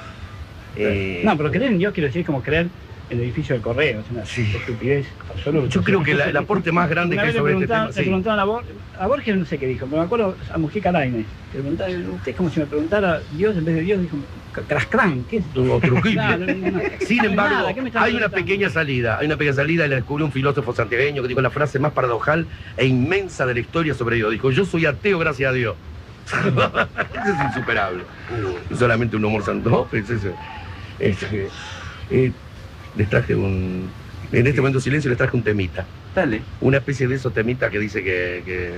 Eh, 0.77 1.23
No, 1.25 1.37
pero 1.37 1.51
creer 1.51 1.73
en 1.73 1.79
Dios 1.79 1.93
quiere 1.93 2.09
decir 2.09 2.25
como 2.25 2.43
creer 2.43 2.69
en 3.11 3.19
el 3.19 3.25
edificio 3.25 3.55
del 3.55 3.63
correo. 3.63 4.01
Es 4.01 4.11
una 4.11 4.25
Sí. 4.25 4.53
estupidez 4.57 5.07
absoluta. 5.35 5.69
Yo 5.69 5.83
creo 5.83 6.03
que 6.03 6.15
la- 6.15 6.27
el 6.27 6.37
aporte 6.37 6.71
más 6.71 6.89
grande 6.89 7.17
Una 7.17 7.23
que 7.25 7.29
hay 7.31 7.35
sobre 7.35 7.55
este 7.55 7.67
tema. 7.67 7.87
le 7.89 7.93
sí. 7.93 8.01
preguntaban 8.03 8.39
a, 8.39 8.45
Bor- 8.45 8.65
a 8.99 9.07
Borges, 9.09 9.37
no 9.37 9.45
sé 9.45 9.59
qué 9.59 9.67
dijo, 9.67 9.87
pero 9.87 9.99
me 10.01 10.07
acuerdo 10.07 10.37
a 10.53 10.59
Mujica 10.59 10.93
Lainez. 10.93 11.27
que 11.51 11.59
Le 11.59 11.63
preguntaban, 11.63 12.11
usted 12.11 12.31
es 12.31 12.37
como 12.37 12.51
si 12.51 12.61
me 12.61 12.67
preguntara 12.67 13.21
Dios 13.37 13.57
en 13.57 13.65
vez 13.65 13.75
de 13.75 13.81
Dios, 13.83 14.01
dijo, 14.01 14.17
Crascrán, 14.69 15.25
¿qué 15.31 15.39
es? 15.39 15.45
O 15.57 15.81
Trujillo. 15.81 16.13
Claro, 16.21 16.47
no, 16.47 16.55
no, 16.55 16.71
no. 16.73 16.81
Sin 17.07 17.25
embargo, 17.25 17.55
nada, 17.57 17.75
¿qué 17.75 17.83
me 17.83 17.89
están 17.89 18.03
hay 18.05 18.15
una 18.15 18.29
pequeña 18.29 18.69
salida, 18.69 19.19
hay 19.19 19.27
una 19.27 19.37
pequeña 19.37 19.55
salida 19.57 19.87
y 19.87 19.89
la 19.89 19.97
descubrió 19.97 20.27
un 20.27 20.33
filósofo 20.33 20.73
santiagueño 20.75 21.23
que 21.23 21.29
dijo 21.29 21.41
la 21.41 21.51
frase 21.51 21.79
más 21.81 21.93
paradojal 21.93 22.47
e 22.77 22.87
inmensa 22.87 23.47
de 23.47 23.55
la 23.55 23.61
historia 23.61 23.95
sobre 23.95 24.17
Dios. 24.17 24.31
Dijo, 24.33 24.51
yo 24.53 24.65
soy 24.65 24.87
ateo 24.87 25.19
gracias 25.19 25.51
a 25.51 25.53
Dios. 25.53 25.75
Eso 26.31 27.33
es 27.33 27.45
insuperable. 27.49 28.03
Solamente 28.77 29.17
un 29.17 29.25
humor 29.25 29.43
santo. 29.45 29.89
Es 29.93 30.09
eso. 30.11 30.33
Este, 31.01 31.49
eh, 32.11 32.33
les 32.97 33.09
traje 33.09 33.35
un... 33.35 33.89
En 34.33 34.47
este 34.47 34.61
momento 34.61 34.79
de 34.79 34.85
silencio 34.85 35.09
les 35.09 35.19
traje 35.19 35.37
un 35.37 35.43
temita. 35.43 35.85
Dale. 36.15 36.43
Una 36.61 36.77
especie 36.79 37.09
de 37.09 37.17
esos 37.17 37.33
temitas 37.35 37.71
que 37.71 37.79
dice 37.79 38.05
que, 38.05 38.43
que 38.45 38.71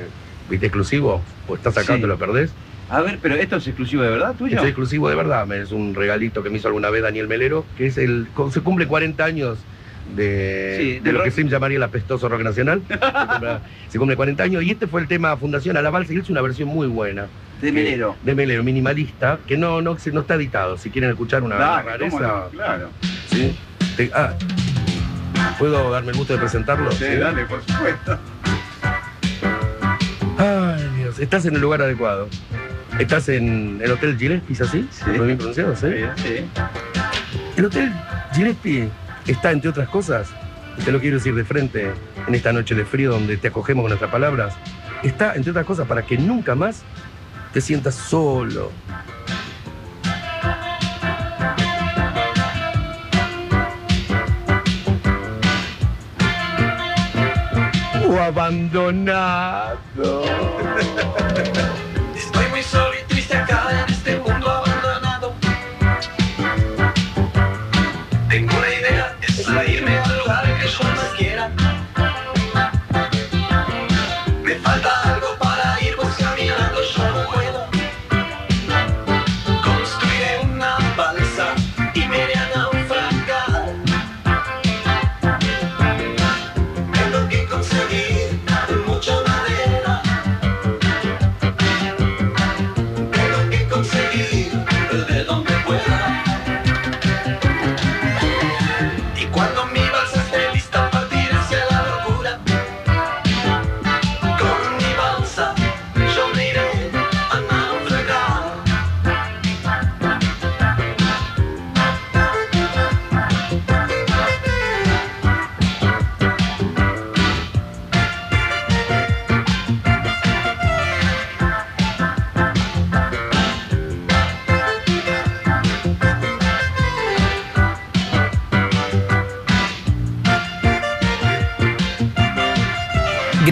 ¿viste 0.48 0.66
exclusivo? 0.66 1.20
O 1.46 1.54
estás 1.54 1.76
acá, 1.76 1.96
Sí. 1.96 2.00
te 2.00 2.06
lo 2.06 2.16
perdés. 2.18 2.50
A 2.88 3.00
ver, 3.00 3.18
pero 3.22 3.34
esto 3.36 3.56
es 3.56 3.66
exclusivo 3.66 4.02
de 4.02 4.10
verdad 4.10 4.34
tuyo. 4.36 4.58
Es 4.58 4.64
exclusivo 4.64 5.08
de 5.08 5.14
verdad, 5.14 5.50
es 5.52 5.72
un 5.72 5.94
regalito 5.94 6.42
que 6.42 6.50
me 6.50 6.58
hizo 6.58 6.68
alguna 6.68 6.90
vez 6.90 7.02
Daniel 7.02 7.26
Melero, 7.28 7.64
que 7.76 7.86
es 7.86 7.96
el. 7.98 8.26
Se 8.50 8.60
cumple 8.60 8.86
40 8.86 9.24
años 9.24 9.58
de, 10.14 10.76
Sí, 10.78 10.92
de 10.94 11.00
del 11.00 11.14
lo 11.14 11.24
que 11.24 11.30
se 11.30 11.44
llamaría 11.44 11.76
el 11.76 11.82
apestoso 11.82 12.28
rock 12.28 12.42
nacional. 12.42 12.82
Se 12.88 12.98
cumple- 12.98 13.58
se 13.88 13.98
cumple 13.98 14.16
40 14.16 14.42
años 14.42 14.62
y 14.62 14.70
este 14.70 14.86
fue 14.86 15.00
el 15.02 15.08
tema 15.08 15.36
Fundación 15.36 15.76
a 15.76 15.82
la 15.82 15.90
Balsa 15.90 16.12
y 16.14 16.18
es 16.18 16.30
una 16.30 16.40
versión 16.40 16.68
muy 16.68 16.86
buena. 16.86 17.26
De 17.60 17.70
Melero. 17.72 18.16
De 18.24 18.34
Melero, 18.34 18.62
minimalista, 18.64 19.38
que 19.46 19.56
no, 19.56 19.80
no, 19.82 19.96
no 20.12 20.20
está 20.20 20.34
editado. 20.34 20.76
Si 20.78 20.90
quieren 20.90 21.10
escuchar 21.10 21.42
una 21.42 21.56
Dale, 21.56 21.82
rareza. 21.90 22.46
Claro. 22.52 22.88
¿sí? 23.30 23.54
Te- 23.96 24.10
ah, 24.14 24.32
¿Puedo 25.58 25.90
darme 25.90 26.10
el 26.12 26.16
gusto 26.18 26.32
de 26.32 26.38
presentarlo? 26.40 26.90
Sí, 26.92 27.04
dale, 27.16 27.44
por 27.44 27.62
supuesto. 27.62 28.18
Ay, 30.38 30.88
Dios, 30.98 31.18
estás 31.18 31.44
en 31.46 31.54
el 31.54 31.60
lugar 31.60 31.82
adecuado. 31.82 32.28
Estás 32.98 33.28
en 33.28 33.80
el 33.82 33.92
Hotel 33.92 34.16
Gillespie, 34.18 34.54
¿es 34.54 34.60
así? 34.60 34.86
Sí. 34.90 35.10
¿Muy 35.10 35.26
bien 35.26 35.36
pronunciado? 35.38 35.74
¿sí? 35.76 35.86
Sí. 36.16 36.44
El 37.56 37.64
Hotel 37.66 37.92
Gillespie 38.34 38.88
está, 39.26 39.52
entre 39.52 39.70
otras 39.70 39.88
cosas, 39.88 40.28
y 40.78 40.82
te 40.82 40.92
lo 40.92 41.00
quiero 41.00 41.16
decir 41.16 41.34
de 41.34 41.44
frente, 41.44 41.92
en 42.26 42.34
esta 42.34 42.52
noche 42.52 42.74
de 42.74 42.84
frío 42.84 43.10
donde 43.10 43.36
te 43.36 43.48
acogemos 43.48 43.82
con 43.82 43.90
nuestras 43.90 44.10
palabras, 44.10 44.54
está, 45.02 45.34
entre 45.34 45.50
otras 45.50 45.66
cosas, 45.66 45.86
para 45.86 46.02
que 46.02 46.18
nunca 46.18 46.54
más 46.54 46.82
te 47.52 47.60
sientas 47.60 47.94
solo. 47.94 48.72
O 58.08 58.20
abandonado. 58.20 59.76
Estoy 62.16 62.46
muy 62.50 62.62
solo 62.62 62.92
y 63.00 63.04
triste 63.08 63.36
acá 63.36 63.86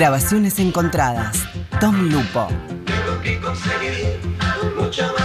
Grabaciones 0.01 0.59
encontradas. 0.59 1.47
Tom 1.79 1.95
Lupo. 2.09 2.49
Tengo 2.87 3.21
que 3.23 3.39
conseguir 3.39 4.19
mucha 4.75 5.03
madera. 5.09 5.20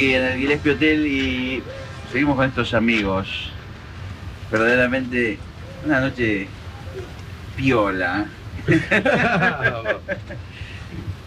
Aquí 0.00 0.14
en 0.14 0.24
el 0.24 0.38
Gillespie 0.38 0.72
Hotel 0.72 1.06
y 1.06 1.62
seguimos 2.10 2.34
con 2.34 2.48
estos 2.48 2.72
amigos. 2.72 3.50
Verdaderamente 4.50 5.36
una 5.84 6.00
noche 6.00 6.46
piola. 7.54 8.24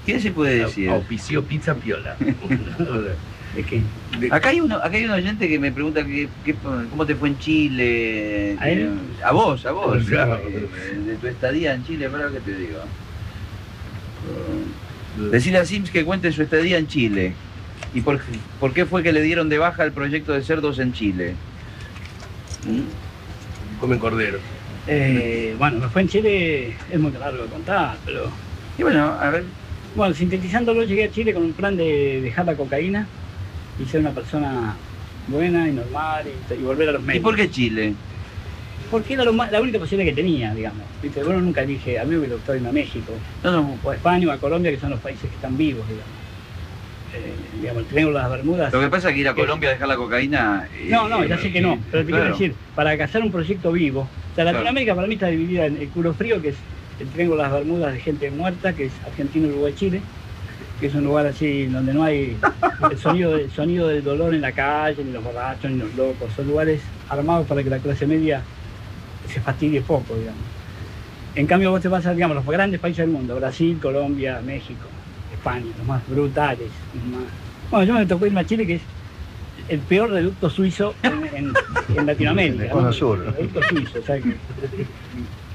¿Qué 0.08 0.20
se 0.20 0.32
puede 0.32 0.56
decir? 0.66 0.90
Auspició 0.90 1.44
pizza 1.44 1.76
piola. 1.76 2.16
Acá 4.32 4.50
hay 4.50 4.60
uno, 4.60 4.78
acá 4.78 4.98
hay 4.98 5.06
un 5.06 5.12
oyente 5.12 5.48
que 5.48 5.60
me 5.60 5.72
pregunta 5.72 6.04
qué- 6.04 6.28
qué- 6.44 6.56
cómo 6.56 7.06
te 7.06 7.14
fue 7.14 7.30
en 7.30 7.38
Chile. 7.38 8.58
¿A 8.60 8.70
él? 8.72 8.90
A 9.24 9.34
vos, 9.34 9.64
a 9.68 9.72
vos. 9.72 10.04
Claro. 10.06 10.42
De 11.06 11.16
tu 11.22 11.28
estadía 11.28 11.76
en 11.76 11.86
Chile, 11.86 12.10
para 12.10 12.30
que 12.32 12.40
te 12.40 12.56
digo. 12.56 12.80
Decirle 15.30 15.60
a 15.60 15.66
Sims 15.66 15.92
que 15.92 16.04
cuente 16.04 16.32
su 16.32 16.42
estadía 16.42 16.80
en 16.80 16.88
Chile. 16.88 17.36
¿Y 17.92 18.02
por, 18.02 18.22
por 18.58 18.74
qué 18.74 18.86
fue 18.86 19.04
que 19.04 19.14
le 19.14 19.22
dieron 19.22 19.48
de 19.50 19.58
baja 19.60 19.84
el 19.84 19.94
proyecto 19.94 20.34
de 20.34 20.44
cerdos 20.44 20.80
en 20.80 20.92
Chile? 20.94 21.44
¿Mm? 22.64 22.94
Comen 23.80 24.00
cordero. 24.00 24.40
Eh, 24.86 25.56
bueno, 25.58 25.80
me 25.80 25.90
fue 25.90 26.02
en 26.02 26.08
Chile, 26.10 26.78
es 26.88 27.00
muy 27.00 27.12
largo 27.14 27.44
de 27.44 27.50
contar, 27.50 28.02
pero 28.04 28.44
Y 28.78 28.84
bueno, 28.84 29.14
a 29.20 29.30
ver, 29.32 29.56
bueno, 29.94 30.14
sintetizándolo, 30.14 30.84
llegué 30.84 31.06
a 31.06 31.10
Chile 31.12 31.34
con 31.34 31.44
un 31.44 31.56
plan 31.56 31.76
de 31.78 32.22
dejar 32.22 32.46
la 32.46 32.58
cocaína 32.58 33.14
y 33.78 33.88
ser 33.88 34.02
una 34.02 34.14
persona 34.16 34.84
buena 35.26 35.70
y 35.70 35.74
normal 35.74 36.28
y, 36.30 36.46
y 36.50 36.64
volver 36.64 36.90
a 36.90 36.94
los 36.94 37.04
¿y 37.04 37.06
medios. 37.06 37.24
por 37.24 37.36
qué 37.36 37.50
Chile? 37.50 37.98
Porque 38.88 39.14
era 39.16 39.24
lo 39.26 39.34
más- 39.34 39.52
la 39.52 39.62
única 39.62 39.80
posibilidad 39.80 40.12
que 40.12 40.16
tenía, 40.22 40.54
digamos. 40.54 40.98
¿Viste? 41.02 41.24
Bueno, 41.24 41.42
nunca 41.42 41.66
dije, 41.66 41.98
a 42.00 42.04
mí 42.06 42.12
me 42.12 42.20
hubiera 42.20 42.36
gustado 42.36 42.56
irme 42.58 42.70
a 42.70 42.72
México, 42.72 43.28
No, 43.42 43.52
no, 43.52 43.80
o 43.82 43.90
a 43.90 43.96
España 43.96 44.28
o 44.28 44.32
a 44.32 44.40
Colombia, 44.40 44.72
que 44.72 44.80
son 44.80 44.92
los 44.92 45.02
países 45.02 45.30
que 45.30 45.36
están 45.36 45.58
vivos, 45.58 45.90
digamos. 45.90 46.23
Eh, 47.14 47.34
digamos, 47.62 47.84
el 47.84 47.88
Triángulo 47.88 48.18
de 48.18 48.24
las 48.24 48.32
Bermudas. 48.32 48.74
Lo 48.74 48.80
que 48.82 48.90
pasa 48.90 49.10
es 49.10 49.14
que 49.16 49.22
ir 49.22 49.28
a 49.28 49.34
Colombia 49.36 49.70
a 49.70 49.74
dejar 49.74 49.88
la 49.88 49.96
cocaína. 49.96 50.68
eh, 50.74 50.88
No, 50.90 51.08
no, 51.08 51.24
ya 51.24 51.38
sé 51.38 51.52
que 51.52 51.62
no, 51.62 51.78
pero 51.92 52.04
te 52.06 52.12
quiero 52.12 52.26
decir, 52.26 52.56
para 52.76 52.98
cazar 52.98 53.22
un 53.22 53.32
proyecto 53.32 53.72
vivo, 53.72 54.02
o 54.02 54.36
sea, 54.36 54.44
Claro. 54.44 54.58
Latinoamérica 54.58 54.96
para 54.96 55.08
mí 55.08 55.14
está 55.14 55.28
dividida 55.28 55.66
en 55.68 55.78
el 55.78 55.90
culo 55.90 56.14
frío, 56.14 56.42
que 56.42 56.50
es 56.50 56.56
el 57.00 57.08
Triángulo 57.10 57.44
de 57.44 57.50
las 57.50 57.58
Bermudas 57.60 57.94
de 57.94 58.00
gente 58.00 58.32
muerta, 58.32 58.74
que 58.74 58.86
es 58.86 58.94
Argentina, 59.06 59.48
Uruguay, 59.48 59.74
Chile, 59.76 60.02
que 60.80 60.88
es 60.88 60.96
un 60.96 61.04
lugar 61.04 61.28
así 61.28 61.66
donde 61.68 61.94
no 61.94 62.04
hay 62.04 62.36
el 62.92 62.98
sonido, 62.98 63.36
el 63.38 63.52
sonido 63.52 63.88
del 63.88 64.04
dolor 64.04 64.34
en 64.34 64.42
la 64.42 64.52
calle, 64.52 65.04
ni 65.04 65.12
los 65.12 65.24
borrachos, 65.24 65.70
ni 65.70 65.78
los 65.78 65.94
locos, 65.96 66.32
son 66.36 66.48
lugares 66.48 66.82
armados 67.10 67.46
para 67.48 67.64
que 67.64 67.70
la 67.70 67.78
clase 67.78 68.08
media 68.08 68.42
se 69.32 69.40
fastidie 69.40 69.82
poco, 69.82 70.16
digamos. 70.16 70.42
En 71.36 71.46
cambio 71.48 71.72
vos 71.72 71.82
te 71.82 71.88
vas 71.88 72.06
a, 72.06 72.14
digamos, 72.14 72.36
los 72.36 72.46
grandes 72.46 72.80
países 72.80 73.06
del 73.06 73.10
mundo, 73.10 73.36
Brasil, 73.36 73.78
Colombia, 73.82 74.40
México, 74.46 74.86
España, 75.34 75.74
los 75.78 75.86
más 75.86 76.08
brutales, 76.08 76.72
los 76.94 77.04
más... 77.06 77.24
Bueno, 77.70 77.86
yo 77.86 77.94
me 77.94 78.06
tocó 78.06 78.26
irme 78.26 78.42
a 78.42 78.46
Chile, 78.46 78.66
que 78.68 78.76
es 78.76 78.84
el 79.68 79.82
peor 79.82 80.12
reducto 80.12 80.50
suizo 80.50 80.96
en, 81.04 81.12
en- 81.36 81.54
en 81.98 82.06
Latinoamérica. 82.06 82.64
El 82.66 82.70
cono 82.70 82.86
¿no? 82.88 82.94
sur. 82.94 83.24
El 83.26 83.34
reducto 83.34 83.62
suizo, 83.64 84.00
o 84.00 84.04
sea 84.04 84.22
que- 84.22 84.40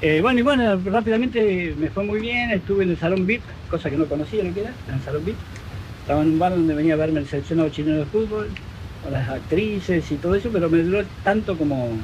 Eh, 0.01 0.21
bueno, 0.21 0.39
y 0.41 0.43
bueno, 0.43 0.81
rápidamente 0.85 1.75
me 1.77 1.91
fue 1.91 2.05
muy 2.05 2.21
bien, 2.21 2.51
estuve 2.51 2.85
en 2.85 2.91
el 2.91 2.97
Salón 2.99 3.27
VIP, 3.27 3.45
cosa 3.67 3.91
que 3.91 3.97
no 3.97 4.09
conocía 4.09 4.45
lo 4.45 4.55
que 4.55 4.61
era, 4.61 4.75
en 4.87 4.95
el 4.95 5.03
Salón 5.03 5.25
VIP. 5.25 5.39
Estaba 6.01 6.23
en 6.23 6.29
un 6.29 6.39
bar 6.39 6.53
donde 6.53 6.75
venía 6.75 6.95
a 6.95 6.97
verme 6.97 7.21
el 7.21 7.27
seleccionado 7.27 7.69
chileno 7.69 7.99
de 7.99 8.07
fútbol, 8.07 8.49
con 9.03 9.13
las 9.13 9.29
actrices 9.29 10.11
y 10.11 10.17
todo 10.19 10.35
eso, 10.35 10.51
pero 10.53 10.71
me 10.71 10.83
duró 10.83 11.05
tanto 11.23 11.57
como, 11.59 11.99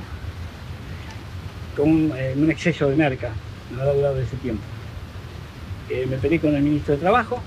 como 1.76 1.92
un, 1.92 2.12
eh, 2.16 2.34
un 2.36 2.50
exceso 2.50 2.88
de 2.88 2.96
merca, 2.96 3.34
me 3.70 3.80
habrá 3.80 3.94
durado 3.94 4.18
ese 4.20 4.36
tiempo. 4.36 4.64
Eh, 5.88 6.06
me 6.06 6.18
peleé 6.18 6.40
con 6.40 6.54
el 6.54 6.62
ministro 6.62 6.94
de 6.94 7.00
Trabajo 7.00 7.42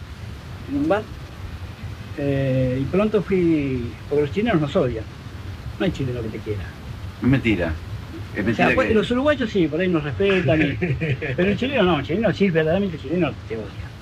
en 0.68 0.78
un 0.78 0.88
bar 0.88 1.10
eh, 2.16 2.78
y 2.80 2.86
pronto 2.88 3.24
fui, 3.24 3.98
porque 4.08 4.22
los 4.22 4.32
chilenos 4.32 4.62
nos 4.62 4.76
odian, 4.76 5.08
no 5.80 5.86
hay 5.86 5.92
chileno 5.92 6.24
que 6.24 6.30
te 6.30 6.42
quiera. 6.42 6.80
Es 7.22 7.28
mentira. 7.28 7.84
Es 8.32 8.44
O 8.44 8.46
mentira 8.46 8.54
sea, 8.54 8.74
pues, 8.74 8.88
que- 8.88 8.94
los 8.94 9.12
uruguayos 9.12 9.50
sí, 9.52 9.68
por 9.68 9.80
ahí 9.82 9.90
nos 9.90 10.04
respetan, 10.04 10.62
y- 10.62 10.80
pero 11.36 11.50
el 11.52 11.58
chileno 11.58 11.84
no, 11.84 12.00
el 12.00 12.06
chileno 12.06 12.34
sí, 12.34 12.50
verdaderamente 12.50 12.96
el 12.96 13.02
chileno 13.02 13.38
te 13.46 13.58
odia. 13.58 13.94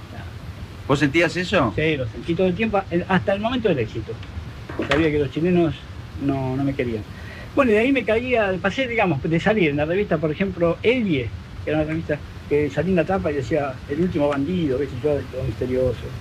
¿Vos 0.87 0.99
sentías 0.99 1.35
eso? 1.35 1.75
Sí, 1.75 1.95
lo 1.97 2.07
sentí 2.07 2.35
todo 2.35 2.47
el 2.47 2.55
tiempo, 2.55 2.77
hasta 3.07 3.33
el 3.33 3.41
momento 3.41 3.67
del 3.69 3.79
éxito. 3.79 4.23
Sabía 4.81 5.11
que 5.11 5.19
los 5.19 5.31
chilenos 5.31 5.91
no, 6.15 6.57
no 6.57 6.63
me 6.65 6.75
querían. 6.75 7.07
Bueno, 7.55 7.71
y 7.71 7.75
de 7.75 7.81
ahí 7.81 7.93
me 7.93 8.05
caía, 8.05 8.59
pasé, 8.61 8.87
digamos, 8.87 9.21
de 9.21 9.39
salir 9.39 9.69
en 9.71 9.77
la 9.77 9.85
revista, 9.85 10.19
por 10.19 10.31
ejemplo, 10.31 10.79
Elvie, 10.83 11.37
que 11.63 11.71
era 11.71 11.79
una 11.79 11.87
revista 11.89 12.23
que 12.47 12.69
salí 12.69 12.91
en 12.91 12.97
la 12.97 13.05
tapa 13.05 13.31
y 13.31 13.35
decía, 13.35 13.83
el 13.87 14.01
último 14.01 14.29
bandido, 14.29 14.79
qué 14.79 14.87
sé 14.87 14.99
yo, 14.99 15.27
todo 15.27 15.43
misterioso. 15.45 16.15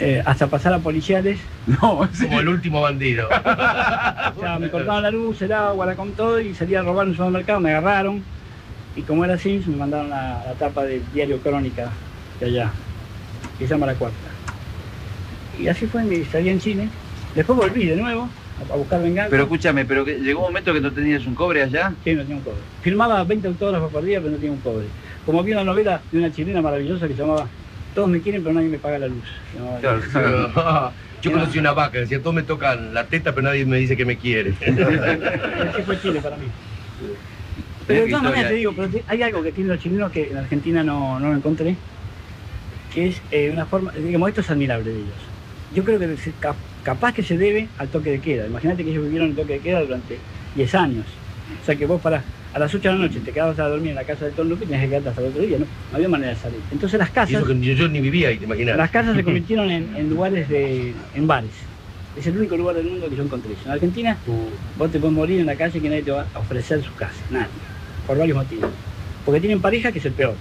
Eh, 0.00 0.22
hasta 0.24 0.46
pasar 0.46 0.72
a 0.72 0.78
policiales, 0.78 1.38
No, 1.66 2.08
sí. 2.12 2.24
Como 2.24 2.40
el 2.40 2.48
último 2.48 2.80
bandido. 2.80 3.28
o 4.36 4.40
sea, 4.40 4.58
me 4.58 4.70
cortaban 4.70 5.02
la 5.02 5.10
luz, 5.10 5.42
el 5.42 5.52
agua, 5.52 5.84
la 5.84 5.94
con 5.94 6.12
todo, 6.12 6.40
y 6.40 6.54
salía 6.54 6.80
a 6.80 6.82
robar 6.82 7.04
en 7.04 7.10
un 7.10 7.16
supermercado, 7.16 7.60
me 7.60 7.70
agarraron, 7.70 8.22
y 8.96 9.02
como 9.02 9.24
era 9.24 9.34
así, 9.34 9.62
me 9.66 9.76
mandaron 9.76 10.12
a 10.12 10.42
la 10.46 10.52
tapa 10.58 10.84
del 10.84 11.02
diario 11.12 11.38
Crónica 11.40 11.90
de 12.40 12.46
allá, 12.46 12.70
que 13.58 13.66
se 13.66 13.74
llama 13.74 13.86
La 13.86 13.94
Cuarta. 13.94 14.16
Y 15.58 15.68
así 15.68 15.86
fue, 15.86 16.02
me 16.04 16.24
salí 16.24 16.48
en 16.48 16.60
Chile. 16.60 16.88
Después 17.34 17.58
volví 17.58 17.84
de 17.84 17.96
nuevo 17.96 18.28
a, 18.70 18.72
a 18.72 18.76
buscar 18.76 19.02
venganza. 19.02 19.30
Pero 19.30 19.42
escúchame, 19.42 19.84
pero 19.84 20.04
que 20.04 20.18
llegó 20.18 20.40
un 20.40 20.46
momento 20.46 20.72
que 20.72 20.80
no 20.80 20.90
tenías 20.90 21.26
un 21.26 21.34
cobre 21.34 21.62
allá. 21.62 21.92
Sí, 22.02 22.14
no 22.14 22.22
tenía 22.22 22.36
un 22.36 22.42
cobre. 22.42 22.58
Firmaba 22.82 23.22
20 23.24 23.48
autógrafos 23.48 23.92
por 23.92 24.02
día, 24.02 24.18
pero 24.18 24.30
no 24.32 24.38
tenía 24.38 24.52
un 24.52 24.60
cobre. 24.60 24.86
Como 25.26 25.42
vi 25.42 25.52
una 25.52 25.64
novela 25.64 26.00
de 26.10 26.18
una 26.18 26.32
chilena 26.32 26.62
maravillosa 26.62 27.06
que 27.06 27.14
se 27.14 27.20
llamaba 27.20 27.46
Todos 27.94 28.08
me 28.08 28.20
quieren, 28.20 28.42
pero 28.42 28.54
nadie 28.54 28.68
me 28.68 28.78
paga 28.78 28.98
la 28.98 29.08
luz. 29.08 29.24
Llamaba 29.54 29.80
Claro, 29.80 29.98
así. 29.98 30.96
Yo 31.22 31.32
conocí 31.32 31.58
una 31.58 31.72
vaca, 31.72 31.98
decía, 31.98 32.18
todos 32.20 32.34
me 32.34 32.42
tocan 32.42 32.94
la 32.94 33.04
teta, 33.04 33.34
pero 33.34 33.48
nadie 33.48 33.66
me 33.66 33.76
dice 33.76 33.94
que 33.96 34.06
me 34.06 34.16
quiere. 34.16 34.54
Así 35.70 35.82
fue 35.82 36.00
Chile 36.00 36.18
para 36.22 36.36
mí. 36.36 36.46
Pero 37.86 38.00
de 38.00 38.06
qué 38.06 38.10
todas 38.12 38.24
maneras 38.24 38.48
te 38.48 38.54
digo, 38.54 38.72
pero 38.74 38.88
hay 39.06 39.22
algo 39.22 39.42
que 39.42 39.52
tienen 39.52 39.72
los 39.72 39.82
chilenos 39.82 40.10
que 40.12 40.30
en 40.30 40.38
Argentina 40.38 40.82
no, 40.82 41.20
no 41.20 41.28
lo 41.28 41.36
encontré, 41.36 41.76
que 42.94 43.08
es 43.08 43.20
eh, 43.32 43.50
una 43.52 43.66
forma, 43.66 43.92
digamos, 43.92 44.28
esto 44.30 44.40
es 44.40 44.48
admirable 44.50 44.90
de 44.90 44.96
ellos. 44.96 45.14
Yo 45.74 45.84
creo 45.84 45.98
que 45.98 46.16
se- 46.16 46.32
capaz 46.84 47.12
que 47.12 47.22
se 47.22 47.36
debe 47.36 47.68
al 47.76 47.88
toque 47.88 48.10
de 48.12 48.20
queda. 48.20 48.46
Imagínate 48.46 48.82
que 48.82 48.90
ellos 48.90 49.04
vivieron 49.04 49.28
el 49.28 49.36
toque 49.36 49.54
de 49.54 49.58
queda 49.60 49.80
durante 49.80 50.18
10 50.54 50.74
años. 50.74 51.04
O 51.62 51.64
sea 51.66 51.76
que 51.76 51.84
vos 51.84 52.00
para 52.00 52.22
a 52.52 52.58
las 52.58 52.74
8 52.74 52.88
de 52.88 52.94
la 52.94 53.00
noche 53.06 53.20
te 53.24 53.32
quedabas 53.32 53.58
a 53.58 53.68
dormir 53.68 53.90
en 53.90 53.94
la 53.96 54.04
casa 54.04 54.24
de 54.24 54.32
Tom 54.32 54.48
Lupe 54.48 54.64
y 54.64 54.66
tenías 54.68 54.82
que 54.84 54.88
quedarte 54.90 55.08
hasta 55.10 55.20
el 55.22 55.28
otro 55.28 55.42
día, 55.42 55.58
no, 55.58 55.64
no 55.90 55.96
había 55.96 56.08
manera 56.08 56.32
de 56.32 56.38
salir. 56.38 56.58
Entonces 56.72 56.98
las 56.98 57.08
Y 57.10 57.12
casas, 57.12 57.34
eso 57.36 57.46
que 57.46 57.60
yo, 57.76 57.88
ni 57.88 58.00
vivía 58.00 58.28
ahí, 58.28 58.38
te 58.38 58.44
imaginas. 58.44 58.76
las 58.76 58.90
casas 58.90 59.16
se 59.16 59.24
convirtieron 59.24 59.70
en, 59.70 59.94
en 59.96 60.10
lugares 60.10 60.48
de, 60.48 60.92
en 61.14 61.26
bares. 61.26 61.50
Es 62.18 62.26
el 62.26 62.36
único 62.36 62.56
lugar 62.56 62.74
del 62.76 62.86
mundo 62.86 63.08
que 63.08 63.16
yo 63.16 63.22
encontré. 63.22 63.52
En 63.64 63.70
Argentina 63.70 64.16
Vos 64.76 64.90
te 64.90 64.98
puedes 64.98 65.14
morir 65.14 65.40
en 65.40 65.46
la 65.46 65.54
calle 65.56 65.80
que 65.80 65.88
nadie 65.88 66.02
te 66.02 66.10
va 66.10 66.26
a 66.34 66.38
ofrecer 66.40 66.82
su 66.82 66.92
casa, 66.94 67.14
nadie, 67.30 67.46
por 68.06 68.18
varios 68.18 68.36
motivos. 68.36 68.70
Porque 69.24 69.40
tienen 69.40 69.60
pareja, 69.60 69.92
que 69.92 69.98
es 70.00 70.04
el 70.06 70.12
peor, 70.12 70.34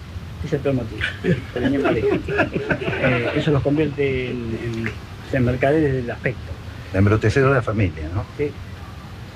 es 0.44 0.52
el 0.54 0.60
peor 0.62 0.76
motivo, 0.76 1.02
tienen 1.54 1.82
pareja. 1.82 2.08
Eh, 3.02 3.30
eso 3.36 3.52
los 3.52 3.62
convierte 3.62 4.32
en, 4.32 4.38
en, 4.64 4.92
en 5.32 5.46
mercaderes 5.46 5.94
del 5.94 6.10
aspecto. 6.10 6.52
Embrutecedor 6.94 7.50
de 7.50 7.56
la 7.58 7.62
familia, 7.62 8.10
¿no? 8.16 8.26
¿sí? 8.36 8.50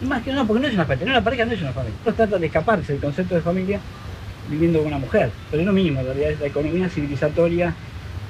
Más 0.08 0.24
que 0.24 0.32
no, 0.34 0.46
porque 0.48 0.62
no 0.62 0.68
es 0.68 0.74
una 0.74 0.86
familia, 0.86 1.06
no, 1.08 1.14
la 1.14 1.24
pareja 1.24 1.46
no 1.46 1.54
es 1.54 1.62
una 1.62 1.74
familia. 1.74 2.00
Uno 2.04 2.16
trata 2.16 2.40
de 2.40 2.46
escaparse 2.48 2.94
del 2.94 3.02
concepto 3.02 3.36
de 3.36 3.42
familia 3.42 3.86
viviendo 4.46 4.80
con 4.80 4.88
una 4.90 5.00
mujer, 5.00 5.40
pero 5.50 5.62
es 5.62 5.68
lo 5.68 5.74
mismo, 5.74 6.02
en 6.02 6.08
realidad 6.08 6.32
es 6.32 6.40
la 6.40 6.48
economía 6.48 6.90
civilizatoria 6.90 7.80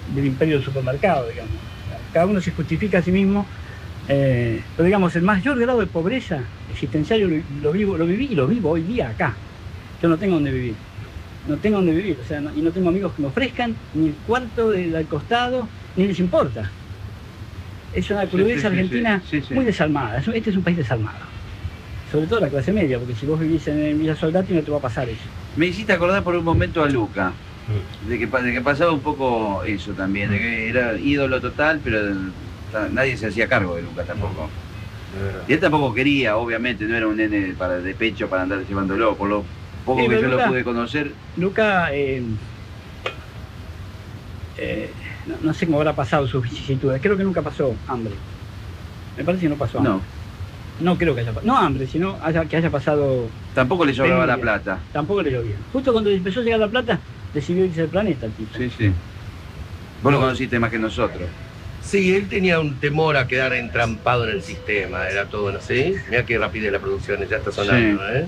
del 0.05 0.25
imperio 0.25 0.55
del 0.55 0.63
supermercado, 0.65 1.27
digamos. 1.29 1.65
Cada 2.11 2.27
uno 2.27 2.41
se 2.41 2.51
justifica 2.53 2.99
a 2.99 3.03
sí 3.03 3.11
mismo, 3.11 3.49
eh, 4.07 4.65
pero 4.75 4.85
digamos, 4.87 5.15
el 5.15 5.23
mayor 5.23 5.59
grado 5.59 5.79
de 5.79 5.87
pobreza 5.87 6.53
existencial 6.67 7.19
yo 7.21 7.27
lo, 7.29 7.37
lo 7.49 7.71
vivo, 7.73 7.97
lo 7.97 8.05
viví 8.07 8.27
y 8.33 8.35
lo 8.35 8.47
vivo 8.47 8.71
hoy 8.71 8.83
día 8.83 9.09
acá. 9.09 9.43
Yo 9.99 10.09
no 10.09 10.17
tengo 10.19 10.35
donde 10.35 10.51
vivir, 10.51 10.83
no 11.43 11.59
tengo 11.59 11.77
donde 11.77 11.93
vivir, 11.93 12.19
o 12.21 12.23
sea, 12.23 12.41
no- 12.41 12.53
y 12.55 12.61
no 12.63 12.71
tengo 12.73 12.89
amigos 12.89 13.13
que 13.15 13.21
me 13.23 13.29
ofrezcan 13.29 13.81
ni 13.93 14.09
el 14.09 14.21
cuarto 14.23 14.71
del 14.71 14.95
al 14.95 15.07
costado, 15.07 15.73
ni 15.95 16.07
les 16.07 16.19
importa. 16.19 16.77
Es 17.91 18.09
una 18.09 18.29
crudeza 18.29 18.55
sí, 18.55 18.59
sí, 18.61 18.67
argentina 18.75 19.21
sí, 19.23 19.41
muy 19.53 19.65
desalmada. 19.65 20.17
Es- 20.19 20.27
Este 20.27 20.49
es 20.49 20.57
un 20.57 20.63
país 20.63 20.77
desalmado. 20.77 21.32
Sobre 22.13 22.27
todo 22.27 22.39
la 22.41 22.49
clase 22.51 22.71
media, 22.71 22.99
porque 22.99 23.15
si 23.15 23.25
vos 23.25 23.39
vivís 23.39 23.67
en, 23.67 23.79
en 23.79 23.97
Villa 23.97 24.15
Soldati 24.15 24.53
no 24.53 24.63
te 24.63 24.69
va 24.71 24.77
a 24.77 24.81
pasar 24.87 25.09
eso. 25.09 25.31
Me 25.55 25.65
hiciste 25.67 25.93
acordar 25.93 26.23
por 26.23 26.35
un 26.35 26.45
momento 26.45 26.83
a 26.83 26.89
Luca, 26.89 27.39
de 27.99 28.19
que, 28.19 28.27
de 28.27 28.53
que 28.53 28.61
pasaba 28.61 28.91
un 28.93 29.01
poco 29.01 29.63
eso 29.63 29.95
también, 29.95 30.29
de 30.31 30.39
que 30.39 30.69
era 30.69 30.99
ídolo 30.99 31.41
total, 31.41 31.81
pero 31.81 31.99
nadie 32.91 33.17
se 33.17 33.27
hacía 33.27 33.47
cargo 33.47 33.75
de 33.75 33.83
Luca 33.83 34.05
tampoco. 34.05 34.51
Y 35.47 35.53
él 35.53 35.59
tampoco 35.59 35.93
quería, 35.93 36.37
obviamente, 36.37 36.85
no 36.85 36.95
era 36.95 37.07
un 37.07 37.17
nene 37.17 37.55
para, 37.55 37.81
de 37.81 37.95
pecho 37.95 38.29
para 38.29 38.43
andar 38.43 38.65
llevándolo, 38.65 39.17
por 39.17 39.29
lo 39.29 39.49
poco 39.83 40.03
Sí, 40.03 40.09
que 40.09 40.15
yo 40.21 40.27
Luca- 40.29 40.45
lo 40.45 40.51
pude 40.51 40.63
conocer. 40.63 41.17
Luca, 41.35 41.93
eh, 41.95 42.23
eh, 44.55 44.95
no, 45.25 45.39
no 45.39 45.53
sé 45.53 45.65
cómo 45.65 45.79
habrá 45.79 45.95
pasado 45.95 46.27
sus 46.27 46.41
vicisitudes. 46.43 47.01
Creo 47.01 47.17
que 47.17 47.23
nunca 47.23 47.43
pasó 47.43 47.81
hambre. 47.87 48.23
Me 49.15 49.25
parece 49.25 49.43
que 49.45 49.49
no 49.49 49.57
pasó 49.57 49.79
hambre. 49.79 49.93
No, 49.93 50.05
No 50.79 50.97
creo 50.97 51.13
que 51.15 51.21
haya 51.21 51.31
pasado. 51.31 51.47
No 51.47 51.57
hambre, 51.57 51.87
sino 51.87 52.17
haya- 52.23 52.45
que 52.45 52.57
haya 52.57 52.69
pasado. 52.69 53.27
tampoco 53.53 53.85
le 53.85 53.93
sobraba 53.93 54.25
la 54.25 54.37
plata. 54.37 54.79
Tampoco 54.91 55.21
le 55.21 55.31
llovía. 55.31 55.55
Justo 55.71 55.91
cuando 55.93 56.09
empezó 56.09 56.39
a 56.39 56.43
llegar 56.43 56.59
la 56.59 56.67
plata, 56.67 56.99
decidió 57.33 57.65
irse 57.65 57.81
del 57.81 57.89
planeta 57.89 58.25
el 58.25 58.31
tipo. 58.33 58.57
Sí, 58.57 58.69
sí. 58.77 58.91
Vos 60.01 60.11
lo 60.11 60.19
conociste 60.19 60.59
más 60.59 60.71
que 60.71 60.79
nosotros. 60.79 61.21
Sí, 61.81 62.15
él 62.15 62.27
tenía 62.27 62.59
un 62.59 62.75
temor 62.79 63.17
a 63.17 63.27
quedar 63.27 63.53
entrampado 63.53 64.23
en 64.27 64.31
el 64.35 64.41
sistema, 64.41 65.07
era 65.07 65.25
todo, 65.25 65.51
¿no 65.51 65.59
sé? 65.61 65.95
Mira 66.09 66.25
qué 66.25 66.37
rapidez 66.37 66.71
la 66.71 66.79
producción, 66.79 67.19
ya 67.29 67.37
está 67.37 67.51
sonando, 67.51 68.01
Sí. 68.07 68.13
¿eh? 68.15 68.25